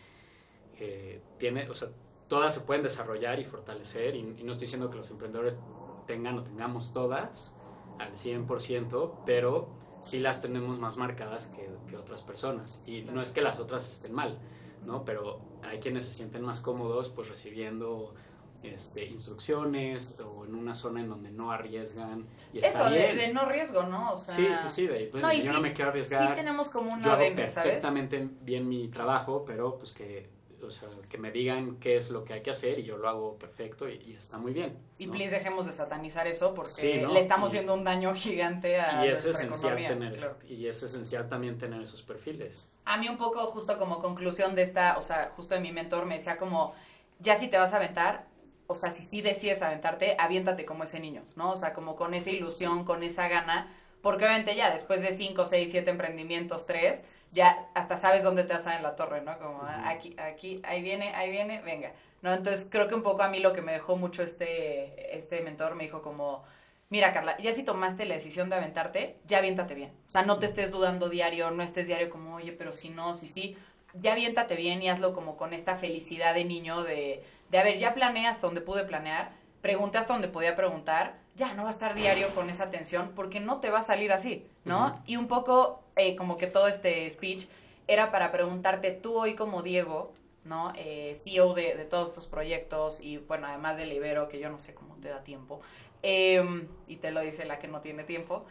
[1.36, 1.90] tiene, o sea,
[2.26, 4.16] todas se pueden desarrollar y fortalecer.
[4.16, 5.60] Y, y no estoy diciendo que los emprendedores
[6.06, 7.54] tengan o tengamos todas
[7.98, 9.68] al 100%, pero
[10.04, 12.80] sí las tenemos más marcadas que, que otras personas.
[12.86, 14.38] Y no es que las otras estén mal,
[14.84, 15.04] ¿no?
[15.04, 18.14] Pero hay quienes se sienten más cómodos pues recibiendo
[18.62, 22.26] este, instrucciones o en una zona en donde no arriesgan.
[22.52, 24.18] Y Eso, De, no riesgo, ¿no?
[24.18, 26.28] sí, sí, sí, de, pues, yo no me quiero arriesgar.
[26.28, 30.28] Sí tenemos como una yo hago perfectamente bien mi trabajo, pero pues que
[30.66, 33.08] o sea, que me digan qué es lo que hay que hacer y yo lo
[33.08, 34.76] hago perfecto y, está muy bien.
[34.98, 39.10] Y please dejemos de satanizar eso porque le estamos haciendo un daño gigante a y
[39.10, 40.14] es esencial tener
[40.48, 42.70] Y es esencial también tener esos perfiles.
[42.84, 46.06] A mí un poco justo como conclusión de esta, o sea, justo de mi mentor
[46.06, 46.74] me decía como,
[47.20, 48.26] ya si te vas a aventar,
[48.66, 51.52] o sea, si sí decides aventarte, aviéntate como ese niño, ¿no?
[51.52, 55.46] O sea, como con esa ilusión, con esa gana, porque obviamente ya después de 5,
[55.46, 59.36] 6, 7 emprendimientos, 3, ya hasta sabes dónde te vas a en la torre, ¿no?
[59.38, 61.92] Como ah, aquí, aquí, ahí viene, ahí viene, venga.
[62.22, 62.32] ¿No?
[62.32, 65.74] Entonces creo que un poco a mí lo que me dejó mucho este, este mentor
[65.74, 66.44] me dijo como,
[66.88, 69.92] mira Carla, ya si tomaste la decisión de aventarte, ya aviéntate bien.
[70.06, 73.14] O sea, no te estés dudando diario, no estés diario como, oye, pero si no,
[73.14, 73.58] si sí,
[73.94, 77.78] ya aviéntate bien y hazlo como con esta felicidad de niño de, de a ver,
[77.78, 79.32] ya planeé hasta donde pude planear,
[79.64, 83.40] pregunté hasta donde podía preguntar, ya no va a estar diario con esa tensión porque
[83.40, 85.02] no te va a salir así, ¿no?
[85.06, 87.46] Y un poco eh, como que todo este speech
[87.88, 90.12] era para preguntarte tú hoy como Diego,
[90.44, 90.74] ¿no?
[90.76, 94.60] Eh, CEO de, de, todos estos proyectos y bueno, además del Ibero, que yo no
[94.60, 95.62] sé cómo te da tiempo,
[96.02, 98.44] em, y te lo dice la que no tiene tiempo,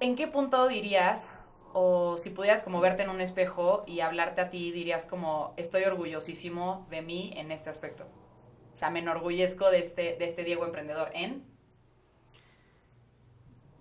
[0.00, 1.32] ¿en qué punto dirías,
[1.72, 5.84] o si pudieras como verte en un espejo y hablarte a ti, dirías como, estoy
[5.84, 8.06] orgullosísimo de mí en este aspecto?
[8.78, 11.42] O sea, me enorgullezco de este, de este Diego emprendedor en...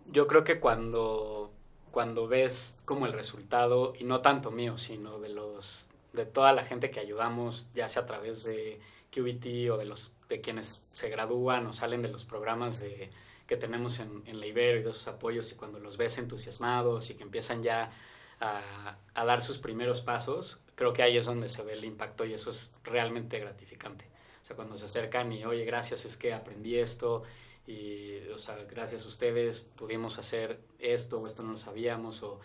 [0.07, 1.51] Yo creo que cuando,
[1.91, 6.63] cuando ves como el resultado, y no tanto mío, sino de los de toda la
[6.63, 8.79] gente que ayudamos, ya sea a través de
[9.13, 13.11] QBT o de los de quienes se gradúan o salen de los programas de,
[13.45, 17.13] que tenemos en, en la Ibero y esos apoyos, y cuando los ves entusiasmados y
[17.13, 17.91] que empiezan ya
[18.39, 22.33] a, dar sus primeros pasos, creo que ahí es donde se ve el impacto y
[22.33, 24.16] eso es realmente gratificante.
[24.47, 27.21] Sea, cuando se acercan y, oye, gracias, es que aprendí esto
[27.65, 32.39] y, o sea, gracias a ustedes pudimos hacer esto o esto no lo sabíamos o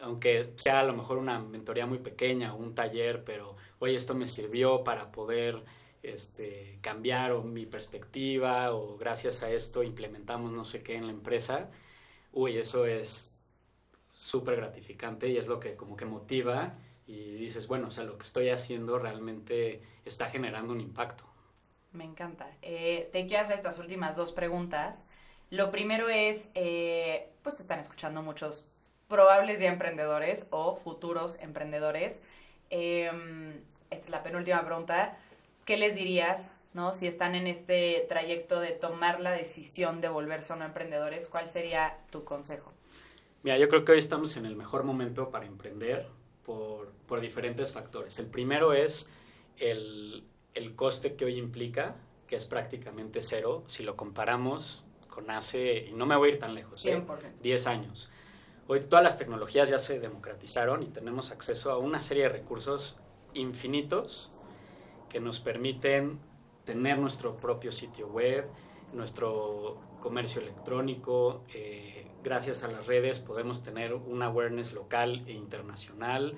[0.00, 4.16] aunque sea a lo mejor una mentoría muy pequeña o un taller, pero oye, esto
[4.16, 5.62] me sirvió para poder
[6.02, 11.12] este, cambiar o mi perspectiva o gracias a esto implementamos no sé qué en la
[11.12, 11.70] empresa,
[12.32, 13.36] uy, eso es
[14.12, 16.76] súper gratificante y es lo que como que motiva
[17.10, 21.24] y dices, bueno, o sea, lo que estoy haciendo realmente está generando un impacto.
[21.92, 22.48] Me encanta.
[22.62, 25.08] Eh, te quiero hacer estas últimas dos preguntas.
[25.50, 28.68] Lo primero es, eh, pues te están escuchando muchos
[29.08, 32.22] probables ya emprendedores o futuros emprendedores.
[32.70, 33.56] Em,
[33.90, 35.18] esta es la penúltima pregunta.
[35.64, 36.94] ¿Qué les dirías, no?
[36.94, 41.50] Si están en este trayecto de tomar la decisión de volverse o no emprendedores, ¿cuál
[41.50, 42.72] sería tu consejo?
[43.42, 46.06] Mira, yo creo que hoy estamos en el mejor momento para emprender
[46.44, 48.18] por, por diferentes factores.
[48.18, 49.10] El primero es
[49.58, 50.24] el,
[50.54, 55.92] el, coste que hoy implica, que es prácticamente cero, si lo comparamos con hace, y
[55.92, 57.40] no me voy a ir tan lejos, 100%.
[57.42, 58.10] 10 años.
[58.68, 62.96] Hoy todas las tecnologías ya se democratizaron y tenemos acceso a una serie de recursos
[63.34, 64.30] infinitos
[65.08, 66.20] que nos permiten
[66.64, 68.48] tener nuestro propio sitio web,
[68.92, 76.34] nuestro comercio electrónico, eh, gracias a las redes podemos tener un awareness local e internacional,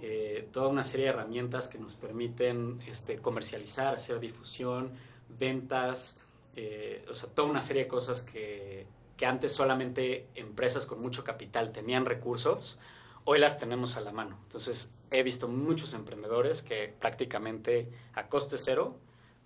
[0.00, 4.92] eh, toda una serie de herramientas que nos permiten este, comercializar, hacer difusión,
[5.28, 6.18] ventas,
[6.54, 11.24] eh, o sea, toda una serie de cosas que, que antes solamente empresas con mucho
[11.24, 12.78] capital tenían recursos,
[13.24, 14.38] hoy las tenemos a la mano.
[14.44, 18.98] Entonces, he visto muchos emprendedores que prácticamente a coste cero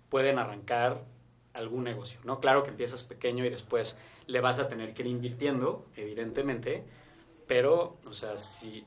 [0.09, 1.05] pueden arrancar
[1.53, 2.39] algún negocio, ¿no?
[2.39, 6.83] Claro que empiezas pequeño y después le vas a tener que ir invirtiendo, evidentemente,
[7.47, 8.85] pero, o sea, si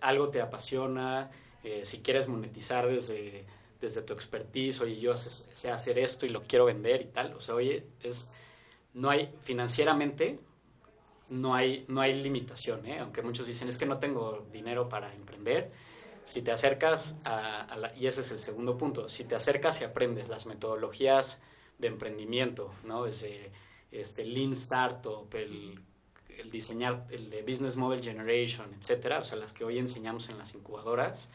[0.00, 1.30] algo te apasiona,
[1.62, 3.46] eh, si quieres monetizar desde,
[3.80, 7.40] desde tu expertise, oye, yo sé hacer esto y lo quiero vender y tal, o
[7.40, 8.30] sea, oye, es,
[8.92, 10.38] no hay, financieramente,
[11.30, 12.98] no hay, no hay limitación, ¿eh?
[12.98, 15.70] aunque muchos dicen, es que no tengo dinero para emprender,
[16.22, 20.28] si te acercas a, y ese es el segundo punto, si te acercas y aprendes
[20.28, 21.42] las metodologías
[21.78, 23.04] de emprendimiento, ¿no?
[23.04, 23.52] Desde
[24.00, 25.80] este Lean Startup, el
[26.38, 30.38] el diseñar, el de Business Model Generation, etcétera, o sea, las que hoy enseñamos en
[30.38, 31.30] las incubadoras,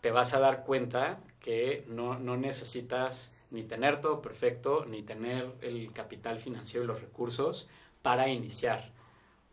[0.00, 5.52] te vas a dar cuenta que no, no necesitas ni tener todo perfecto, ni tener
[5.60, 7.68] el capital financiero y los recursos
[8.02, 8.92] para iniciar.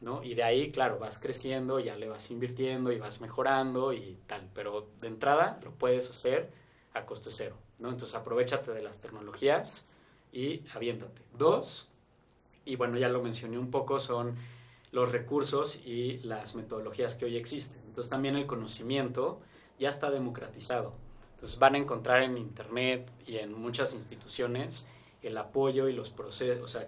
[0.01, 0.23] ¿no?
[0.23, 4.49] Y de ahí, claro, vas creciendo, ya le vas invirtiendo y vas mejorando y tal,
[4.53, 6.51] pero de entrada lo puedes hacer
[6.93, 7.89] a coste cero, ¿no?
[7.89, 9.87] Entonces aprovechate de las tecnologías
[10.33, 11.21] y aviéntate.
[11.37, 11.90] Dos,
[12.65, 14.35] y bueno, ya lo mencioné un poco, son
[14.91, 17.81] los recursos y las metodologías que hoy existen.
[17.85, 19.39] Entonces también el conocimiento
[19.79, 20.93] ya está democratizado.
[21.31, 24.87] Entonces van a encontrar en Internet y en muchas instituciones
[25.21, 26.87] el apoyo y los procesos, o sea,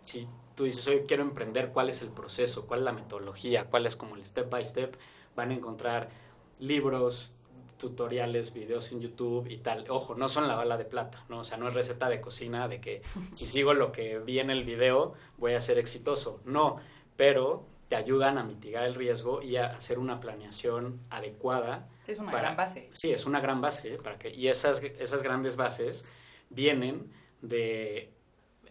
[0.00, 2.66] si tú dices, hoy quiero emprender, ¿cuál es el proceso?
[2.66, 3.68] ¿Cuál es la metodología?
[3.70, 4.96] ¿Cuál es como el step by step?
[5.34, 6.10] Van a encontrar
[6.58, 7.33] libros,
[7.84, 9.84] tutoriales, videos en YouTube y tal.
[9.90, 11.40] Ojo, no son la bala de plata, ¿no?
[11.40, 14.48] O sea, no es receta de cocina de que si sigo lo que vi en
[14.48, 16.40] el video voy a ser exitoso.
[16.46, 16.78] No,
[17.16, 21.86] pero te ayudan a mitigar el riesgo y a hacer una planeación adecuada.
[22.06, 22.88] Es una gran base.
[22.92, 23.98] Sí, es una gran base.
[24.02, 26.06] Para que, y esas, esas grandes bases
[26.48, 27.12] vienen
[27.42, 28.10] de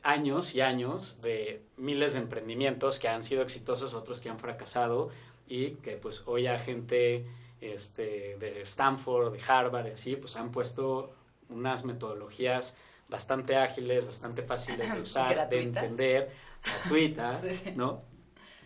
[0.01, 5.09] años y años de miles de emprendimientos que han sido exitosos, otros que han fracasado
[5.47, 7.27] y que pues hoy a gente
[7.71, 11.13] este, de Stanford, de Harvard y así, pues han puesto
[11.49, 12.77] unas metodologías
[13.09, 16.31] bastante ágiles, bastante fáciles de usar, de entender,
[16.63, 18.01] gratuitas, ¿no?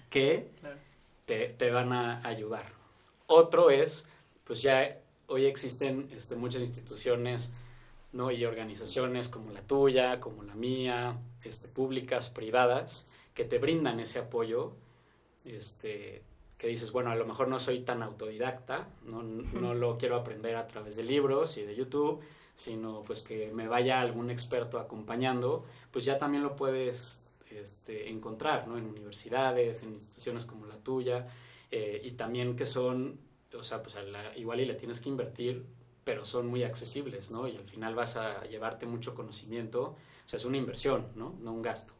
[0.09, 0.49] Que
[1.25, 2.71] te, te, van a ayudar.
[3.27, 4.07] Otro es,
[4.45, 7.51] pues ya hoy existen este, muchas instituciones
[8.13, 8.31] ¿no?
[8.31, 14.19] y organizaciones como la tuya, como la mía, este, públicas, privadas, que te brindan ese
[14.19, 14.73] apoyo,
[15.43, 16.23] este,
[16.57, 20.55] que dices, bueno, a lo mejor no soy tan autodidacta, no, no lo quiero aprender
[20.55, 22.19] a través de libros y de YouTube,
[22.55, 28.67] sino pues que me vaya algún experto acompañando, pues ya también lo puedes este, encontrar,
[28.67, 28.77] ¿no?
[28.77, 31.27] En universidades, en instituciones como la tuya,
[31.69, 33.19] eh, y también que son,
[33.55, 33.95] o sea, pues
[34.35, 35.63] igual y le tienes que invertir
[36.07, 37.49] pero son muy accesibles, ¿no?
[37.49, 41.35] Y al final vas a llevarte mucho conocimiento, o sea, es una inversión, ¿no?
[41.41, 41.95] No un gasto.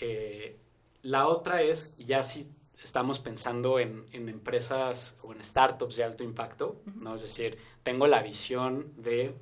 [0.00, 0.56] Eh,
[1.02, 2.48] la otra es, ya si
[2.84, 7.14] estamos pensando en, en, empresas o en startups de alto impacto, ¿no?
[7.14, 9.34] Es decir, tengo la visión de,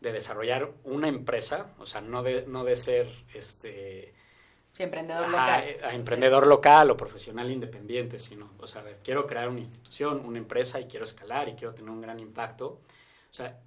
[0.00, 4.12] de desarrollar una empresa, o sea, no de, no de ser, este,
[4.82, 5.64] emprendedor local.
[5.64, 10.38] Eh, a, emprendedor local o profesional independiente, sino, o sea, quiero crear una institución, una
[10.38, 12.66] empresa y quiero escalar y quiero tener un gran impacto.
[12.66, 13.60] O sea,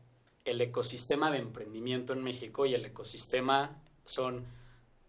[0.46, 4.46] el ecosistema de emprendimiento en México y el ecosistema son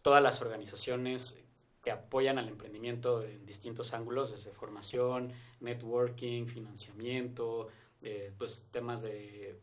[0.03, 1.44] todas las organizaciones
[1.85, 7.69] que apoyan al emprendimiento en distintos ángulos, desde formación, networking, financiamiento,
[8.01, 9.61] eh, pues temas de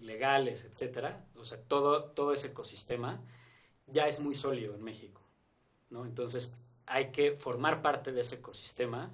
[0.00, 1.26] legales, etcétera.
[1.36, 3.20] O sea, todo, todo ese ecosistema
[3.86, 5.20] ya es muy sólido en México.
[5.90, 6.06] ¿no?
[6.06, 6.56] Entonces
[6.86, 9.10] hay que formar parte de ese ecosistema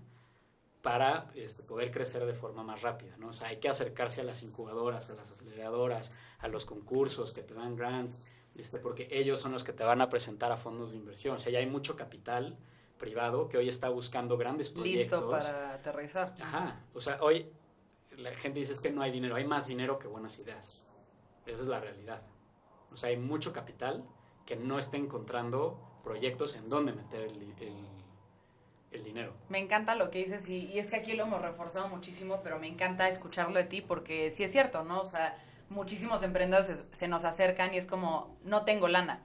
[0.82, 3.16] para este, poder crecer de forma más rápida.
[3.26, 7.42] O sea, hay que acercarse a las incubadoras, a las aceleradoras, a los concursos que
[7.42, 8.22] te dan grants,
[8.56, 11.36] este, porque ellos son los que te van a presentar a fondos de inversión.
[11.36, 12.56] O sea, ya hay mucho capital
[12.98, 15.20] privado que hoy está buscando grandes proyectos.
[15.20, 16.34] Listo para aterrizar.
[16.40, 16.80] Ajá.
[16.94, 17.50] O sea, hoy
[18.16, 20.84] la gente dice que no hay dinero, hay más dinero que buenas ideas.
[21.46, 22.22] Esa es la realidad.
[22.92, 24.04] O sea, hay mucho capital
[24.44, 27.54] que no está encontrando proyectos en dónde meter el,
[28.90, 29.34] el, dinero.
[29.48, 32.58] Me encanta lo que dices y, y, es que aquí lo hemos reforzado muchísimo, pero
[32.58, 35.00] me encanta escucharlo de ti porque sí es cierto, ¿no?
[35.00, 35.38] O sea,
[35.68, 39.22] muchísimos emprendedores se, nos acercan y es como, no tengo lana.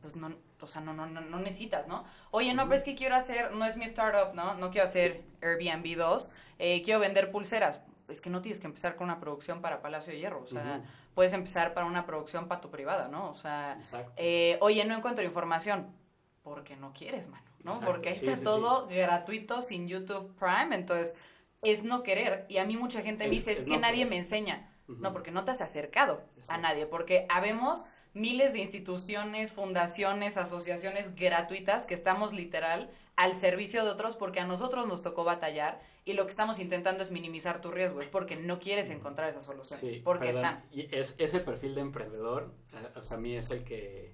[0.00, 2.04] Pues no, o sea, no, no, no, necesitas, ¿no?
[2.30, 4.54] Oye, no, pero es que quiero hacer, no es mi startup, ¿no?
[4.54, 7.82] No quiero hacer Airbnb 2, eh, quiero vender pulseras.
[8.08, 10.82] Es que no tienes que empezar con una producción para Palacio de Hierro, o sea,
[11.14, 13.30] puedes empezar para una producción para tu privada, ¿no?
[13.30, 13.78] O sea,
[14.16, 15.94] eh, oye, no encuentro información
[16.42, 17.78] porque no quieres, mano, ¿no?
[17.80, 21.16] Porque ahí está todo gratuito sin YouTube Prime, entonces
[21.62, 22.46] es no querer.
[22.48, 24.69] Y a mí mucha gente me dice, es, que nadie me enseña.
[24.98, 31.14] No, porque no te has acercado a nadie, porque habemos miles de instituciones, fundaciones, asociaciones
[31.14, 36.14] gratuitas que estamos literal al servicio de otros porque a nosotros nos tocó batallar y
[36.14, 39.88] lo que estamos intentando es minimizar tu riesgo, es porque no quieres encontrar esas soluciones,
[39.88, 40.64] sí, porque están.
[40.72, 42.50] Y es, ese perfil de emprendedor,
[42.96, 44.12] o sea, a mí es el que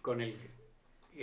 [0.00, 0.34] con el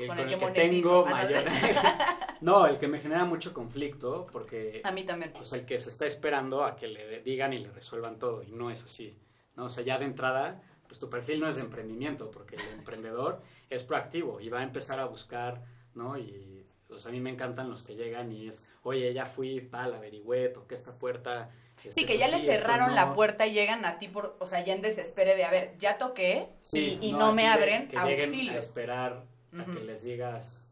[0.07, 1.43] con, el, que, tengo mayor...
[2.41, 4.81] no, el que me genera mucho conflicto porque...
[4.83, 5.33] A mí también.
[5.39, 8.43] O sea, el que se está esperando a que le digan y le resuelvan todo
[8.43, 9.17] y no es así.
[9.55, 9.65] ¿no?
[9.65, 13.41] O sea, ya de entrada, pues tu perfil no es de emprendimiento porque el emprendedor
[13.69, 16.17] es proactivo y va a empezar a buscar, ¿no?
[16.17, 16.59] Y,
[16.97, 19.97] sea, a mí me encantan los que llegan y es, oye, ya fui, va, la
[19.97, 21.49] averigüé, toqué esta puerta.
[21.87, 24.73] sí, que ya le cerraron la puerta y llegan a ti por, o sea, ya
[24.73, 29.23] en desespere de, a ver, ya toqué y, no, me abren, que, lleguen a esperar
[29.57, 30.69] a que les digas.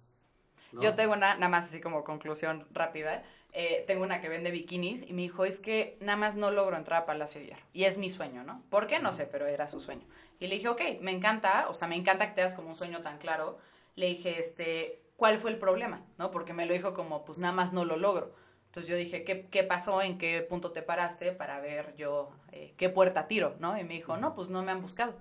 [0.74, 3.24] Yo tengo una, nada más así como conclusión rápida.
[3.54, 6.78] Eh, tengo una que vende bikinis y me dijo, es que nada más no logro
[6.78, 7.64] entrar a Palacio Hierro.
[7.74, 8.64] Y es mi sueño, ¿no?
[8.70, 9.00] ¿Por qué?
[9.00, 10.06] No sé, pero era su sueño.
[10.40, 12.76] Y le dije, ok, me encanta, o sea, me encanta que te das como un
[12.76, 13.58] sueño tan claro.
[13.96, 16.06] Le dije, este, ¿cuál fue el problema?
[16.18, 16.30] ¿No?
[16.30, 18.36] Porque me lo dijo como, pues nada más no lo logro.
[18.68, 20.02] Entonces yo dije, ¿qué, qué pasó?
[20.02, 23.56] ¿En qué punto te paraste para ver yo eh, qué puerta tiro?
[23.60, 23.78] ¿No?
[23.80, 25.16] Y me dijo, no, pues no me han buscado.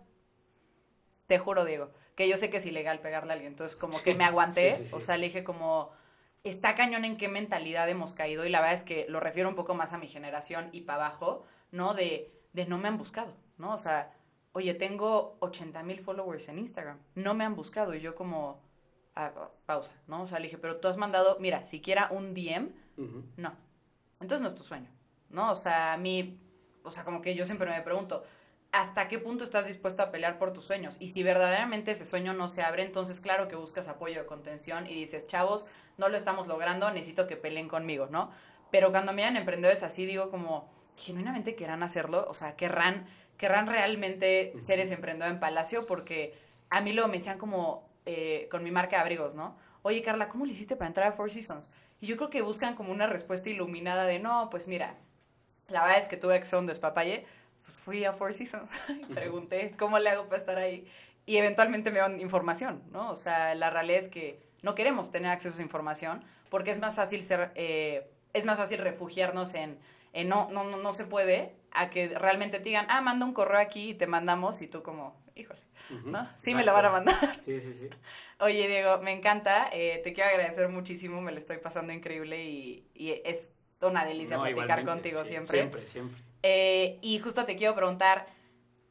[1.27, 3.53] Te juro, Diego, que yo sé que es ilegal pegarle a alguien.
[3.53, 5.93] Entonces como que me aguanté, o sea, le dije como,
[6.43, 9.55] está cañón en qué mentalidad hemos caído y la verdad es que lo refiero un
[9.55, 11.95] poco más a mi generación y para abajo, ¿no?
[11.95, 13.75] De, de no me han buscado, ¿no?
[13.75, 14.15] O sea,
[14.53, 18.63] oye, tengo 80 mil followers en Instagram, no me han buscado y yo como,
[19.15, 20.23] ah, pausa, ¿no?
[20.23, 22.71] O sea, le dije, pero tú has mandado, mira, siquiera un DM,
[23.37, 23.55] no.
[24.21, 24.91] Entonces no es tu sueño,
[25.29, 25.53] ¿no?
[25.53, 26.41] O sea, a mí,
[26.83, 28.25] o sea, como que yo siempre me pregunto,
[28.77, 30.99] ¿hasta qué punto estás dispuesto a pelear por tus sueños?
[31.01, 34.87] Y si verdaderamente ese sueño no se abre, entonces claro que buscas apoyo de contención
[34.87, 35.67] y dices, chavos,
[35.97, 38.31] no lo estamos logrando, necesito que peleen conmigo, ¿no?
[38.71, 43.07] Pero cuando miran emprendedores así, digo como, genuinamente querrán hacerlo, o sea, querrán,
[43.39, 48.47] querrán realmente ser ese emprendedor en Palacio, porque a mí luego me decían como, eh,
[48.51, 49.57] con mi marca de abrigos, ¿no?
[49.81, 51.71] Oye, Carla, ¿cómo le hiciste para entrar a Four Seasons?
[51.99, 54.97] Y yo creo que buscan como una respuesta iluminada de, no, pues mira,
[55.69, 57.25] la verdad es que tuve que ser un despapalle,
[57.67, 60.89] pues fui a Four Seasons y pregunté cómo le hago para estar ahí.
[61.27, 63.11] Y eventualmente me dan información, ¿no?
[63.11, 66.79] O sea, la realidad es que no queremos tener acceso a esa información porque es
[66.79, 69.79] más fácil ser, eh, es más fácil refugiarnos en,
[70.27, 73.59] no, no, no, no se puede, a que realmente te digan, ah, manda un correo
[73.59, 75.61] aquí y te mandamos y tú como, híjole,
[76.05, 76.29] ¿no?
[76.37, 77.17] Sí me lo van a mandar.
[77.39, 77.91] Sí, sí, sí.
[78.41, 82.87] Oye, Diego, me encanta, eh, te quiero agradecer muchísimo, me lo estoy pasando increíble y,
[82.95, 85.59] y es una delicia platicar contigo siempre.
[85.59, 86.23] Siempre, siempre.
[86.49, 88.29] Eh, y justo te quiero preguntar,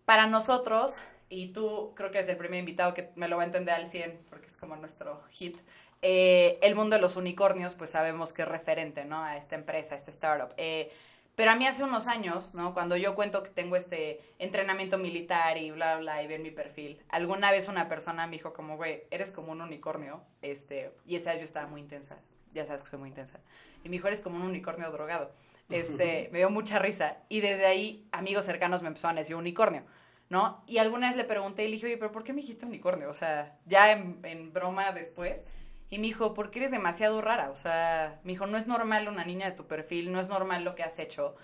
[0.03, 0.97] para nosotros,
[1.29, 3.87] y tú creo que eres el primer invitado que me lo va a entender al
[3.87, 5.57] 100, porque es como nuestro hit,
[6.01, 9.23] eh, el mundo de los unicornios, pues sabemos que es referente, ¿no?
[9.23, 10.53] A esta empresa, a este startup.
[10.57, 10.91] Eh,
[11.35, 12.73] pero a mí hace unos años, ¿no?
[12.73, 17.01] Cuando yo cuento que tengo este entrenamiento militar y bla, bla, y ven mi perfil,
[17.07, 21.29] alguna vez una persona me dijo como, güey, eres como un unicornio, este, y esa
[21.29, 22.19] vez yo estaba muy intensa,
[22.55, 23.39] ya sabes que soy muy intensa,
[23.83, 25.31] y mi hijo eres como un unicornio drogado,
[25.69, 29.83] este, me dio mucha risa, y desde ahí amigos cercanos me empezaron a decir unicornio,
[30.29, 30.63] ¿no?
[30.65, 33.09] Y alguna vez le pregunté y le dije, oye, pero ¿por qué me dijiste unicornio?
[33.09, 35.45] O sea, ya en, en broma después,
[35.89, 37.51] y me dijo, porque eres demasiado rara.
[37.51, 40.63] O sea, me dijo, no es normal una niña de tu perfil, no es normal
[40.63, 41.35] lo que has hecho.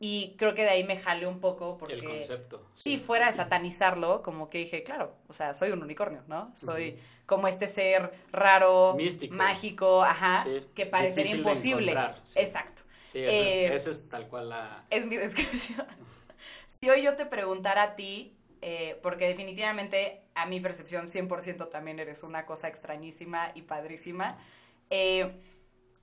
[0.00, 1.94] Y creo que de ahí me jale un poco porque...
[1.94, 2.64] El concepto.
[2.74, 6.52] Sí, fuera de satanizarlo, como que dije, claro, o sea, soy un unicornio, ¿no?
[6.54, 9.34] Soy como este ser raro, Místico.
[9.34, 10.44] mágico, ajá,
[10.74, 11.94] que parecería imposible.
[12.36, 12.82] Exacto.
[13.02, 14.84] Sí, esa eh, es tal cual la...
[14.90, 15.86] Es mi descripción.
[16.66, 21.98] si hoy yo te preguntara a ti, eh, porque definitivamente a mi percepción 100% también
[21.98, 24.38] eres una cosa extrañísima y padrísima.
[24.90, 25.40] Eh,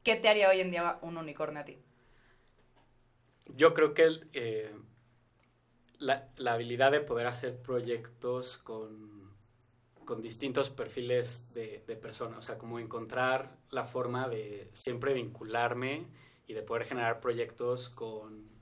[0.03, 1.77] ¿Qué te haría hoy en día un unicornio a ti?
[3.53, 4.73] Yo creo que eh,
[5.99, 9.33] la, la, habilidad de poder hacer proyectos con,
[10.03, 16.07] con distintos perfiles de, de personas, o sea, como encontrar la forma de siempre vincularme
[16.47, 18.55] y de poder generar proyectos con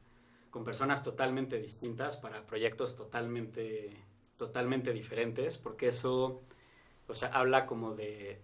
[0.53, 3.89] con personas totalmente distintas para proyectos totalmente,
[4.38, 6.43] totalmente diferentes, porque eso,
[7.07, 8.39] o sea, habla como de,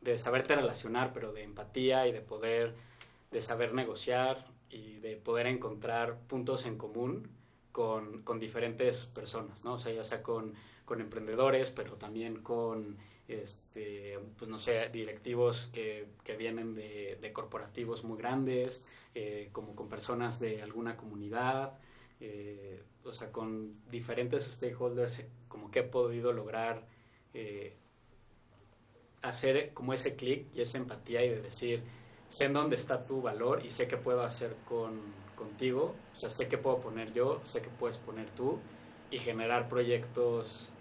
[0.00, 2.74] de saberte relacionar, pero de empatía y de poder,
[3.30, 7.28] de saber negociar y de poder encontrar puntos en común
[7.72, 9.74] con, con diferentes personas, ¿no?
[9.74, 10.54] O sea, ya sea con,
[10.84, 12.98] con emprendedores, pero también con
[13.28, 19.76] este, pues no sé, directivos que, que vienen de, de, corporativos muy grandes, eh, como
[19.76, 21.78] con personas de alguna comunidad,
[22.20, 26.86] eh, o sea, con diferentes stakeholders, como que he podido lograr
[27.32, 27.76] eh,
[29.22, 31.82] hacer como ese clic y esa empatía y de decir,
[32.30, 35.00] sé en dónde está tu valor y sé qué puedo hacer con,
[35.34, 38.60] contigo, o sea, sé qué puedo poner yo, sé qué puedes poner tú
[39.10, 40.72] y generar proyectos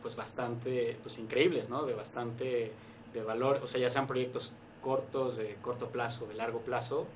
[0.00, 1.84] pues bastante pues increíbles, ¿no?
[1.84, 2.72] De bastante
[3.12, 7.06] de valor, o sea, ya sean proyectos cortos, de corto plazo, de largo plazo,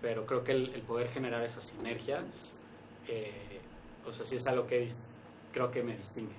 [0.00, 2.56] pero creo que el, poder generar esas sinergias,
[3.08, 3.60] eh,
[4.06, 4.86] o sea, sí es algo que
[5.52, 6.36] creo que me distingue.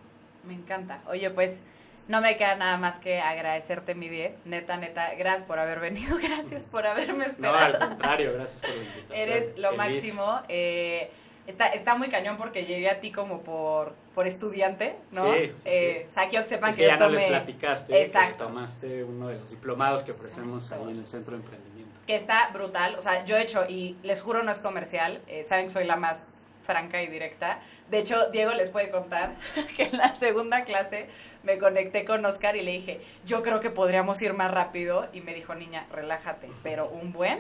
[0.48, 1.04] Me encanta.
[1.08, 1.62] Oye, pues
[2.08, 4.36] no me queda nada más que agradecerte, mi bien.
[4.46, 7.58] Neta, neta, gracias por haber venido, gracias por haberme esperado.
[7.58, 9.30] No, al contrario, gracias por la invitación.
[9.30, 10.42] Eres lo máximo.
[10.50, 11.12] Eh,
[11.48, 15.34] está, está muy cañón porque llegué a ti como por, por estudiante, ¿no?
[15.34, 18.32] Sí, sí, eh, O sea, quiero que sepan es que, ya no les platicaste Exacto.
[18.32, 22.02] que tomaste uno de los diplomados que ofrecemos ahí en el Centro de Emprendimiento.
[22.06, 22.96] Que está brutal.
[23.00, 25.86] O sea, yo he hecho, y les juro no es comercial, eh, saben que soy
[25.86, 26.28] la más
[26.64, 27.60] franca y directa.
[27.90, 29.36] De hecho, Diego les puede contar
[29.78, 31.08] que en la segunda clase
[31.44, 35.08] me conecté con Oscar y le dije, yo creo que podríamos ir más rápido.
[35.14, 37.40] Y me dijo, niña, relájate, pero un buen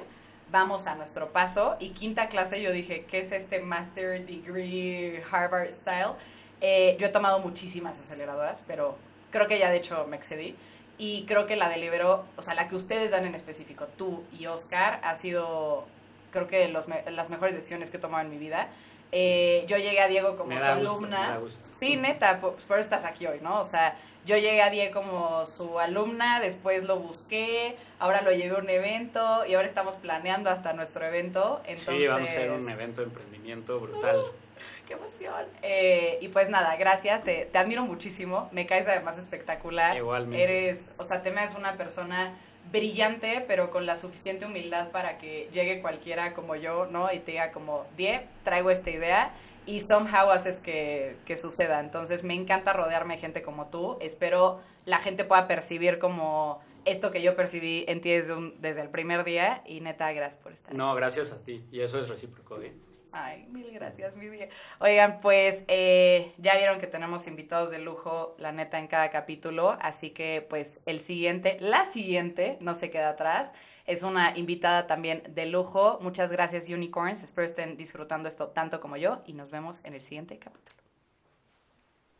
[0.51, 1.75] vamos a nuestro paso.
[1.79, 6.13] Y quinta clase yo dije, ¿qué es este Master Degree Harvard Style?
[6.61, 8.97] Eh, yo he tomado muchísimas aceleradoras, pero
[9.31, 10.55] creo que ya de hecho me excedí.
[10.99, 14.23] y creo que la de Libero, o sea, la que ustedes dan en específico, tú
[14.31, 15.85] y Oscar, ha sido,
[16.31, 18.67] creo que los las mejores decisiones que he tomado en mi vida.
[19.15, 21.39] Eh, yo llegué a Diego como su alumna.
[21.47, 23.61] Sí, neta, pues por eso estás aquí hoy, ¿no?
[23.61, 23.95] O sea,
[24.25, 28.69] yo llegué a Diego como su alumna, después lo busqué, ahora lo llevé a un
[28.71, 31.61] evento y ahora estamos planeando hasta nuestro evento.
[31.65, 31.95] Entonces...
[31.95, 34.17] Sí, vamos a hacer un evento de emprendimiento brutal.
[34.17, 35.45] Uh, ¡Qué emoción!
[35.61, 39.95] Eh, y pues nada, gracias, te, te, admiro muchísimo, me caes además espectacular.
[39.95, 40.43] Igualmente.
[40.43, 42.33] Eres, o sea, te me das una persona
[42.71, 47.11] brillante, pero con la suficiente humildad para que llegue cualquiera como yo, ¿no?
[47.11, 49.33] Y te diga como, Die, traigo esta idea
[49.65, 51.79] y somehow haces que, que suceda.
[51.79, 53.97] Entonces me encanta rodearme de gente como tú.
[54.01, 59.23] Espero la gente pueda percibir como esto que yo percibí en ti desde, el primer
[59.23, 60.75] día y neta, gracias por estar.
[60.75, 62.61] No, gracias a ti y eso es recíproco.
[62.61, 62.73] ¿eh?
[63.15, 64.47] Ay, mil gracias, mi vida.
[64.79, 69.77] Oigan, pues eh, ya vieron que tenemos invitados de lujo, la neta, en cada capítulo,
[69.81, 73.53] así que pues el siguiente, la siguiente, no se queda atrás,
[73.85, 75.99] es una invitada también de lujo.
[76.01, 77.21] Muchas gracias, Unicorns.
[77.21, 80.82] Espero estén disfrutando esto tanto como yo y nos vemos en el siguiente capítulo.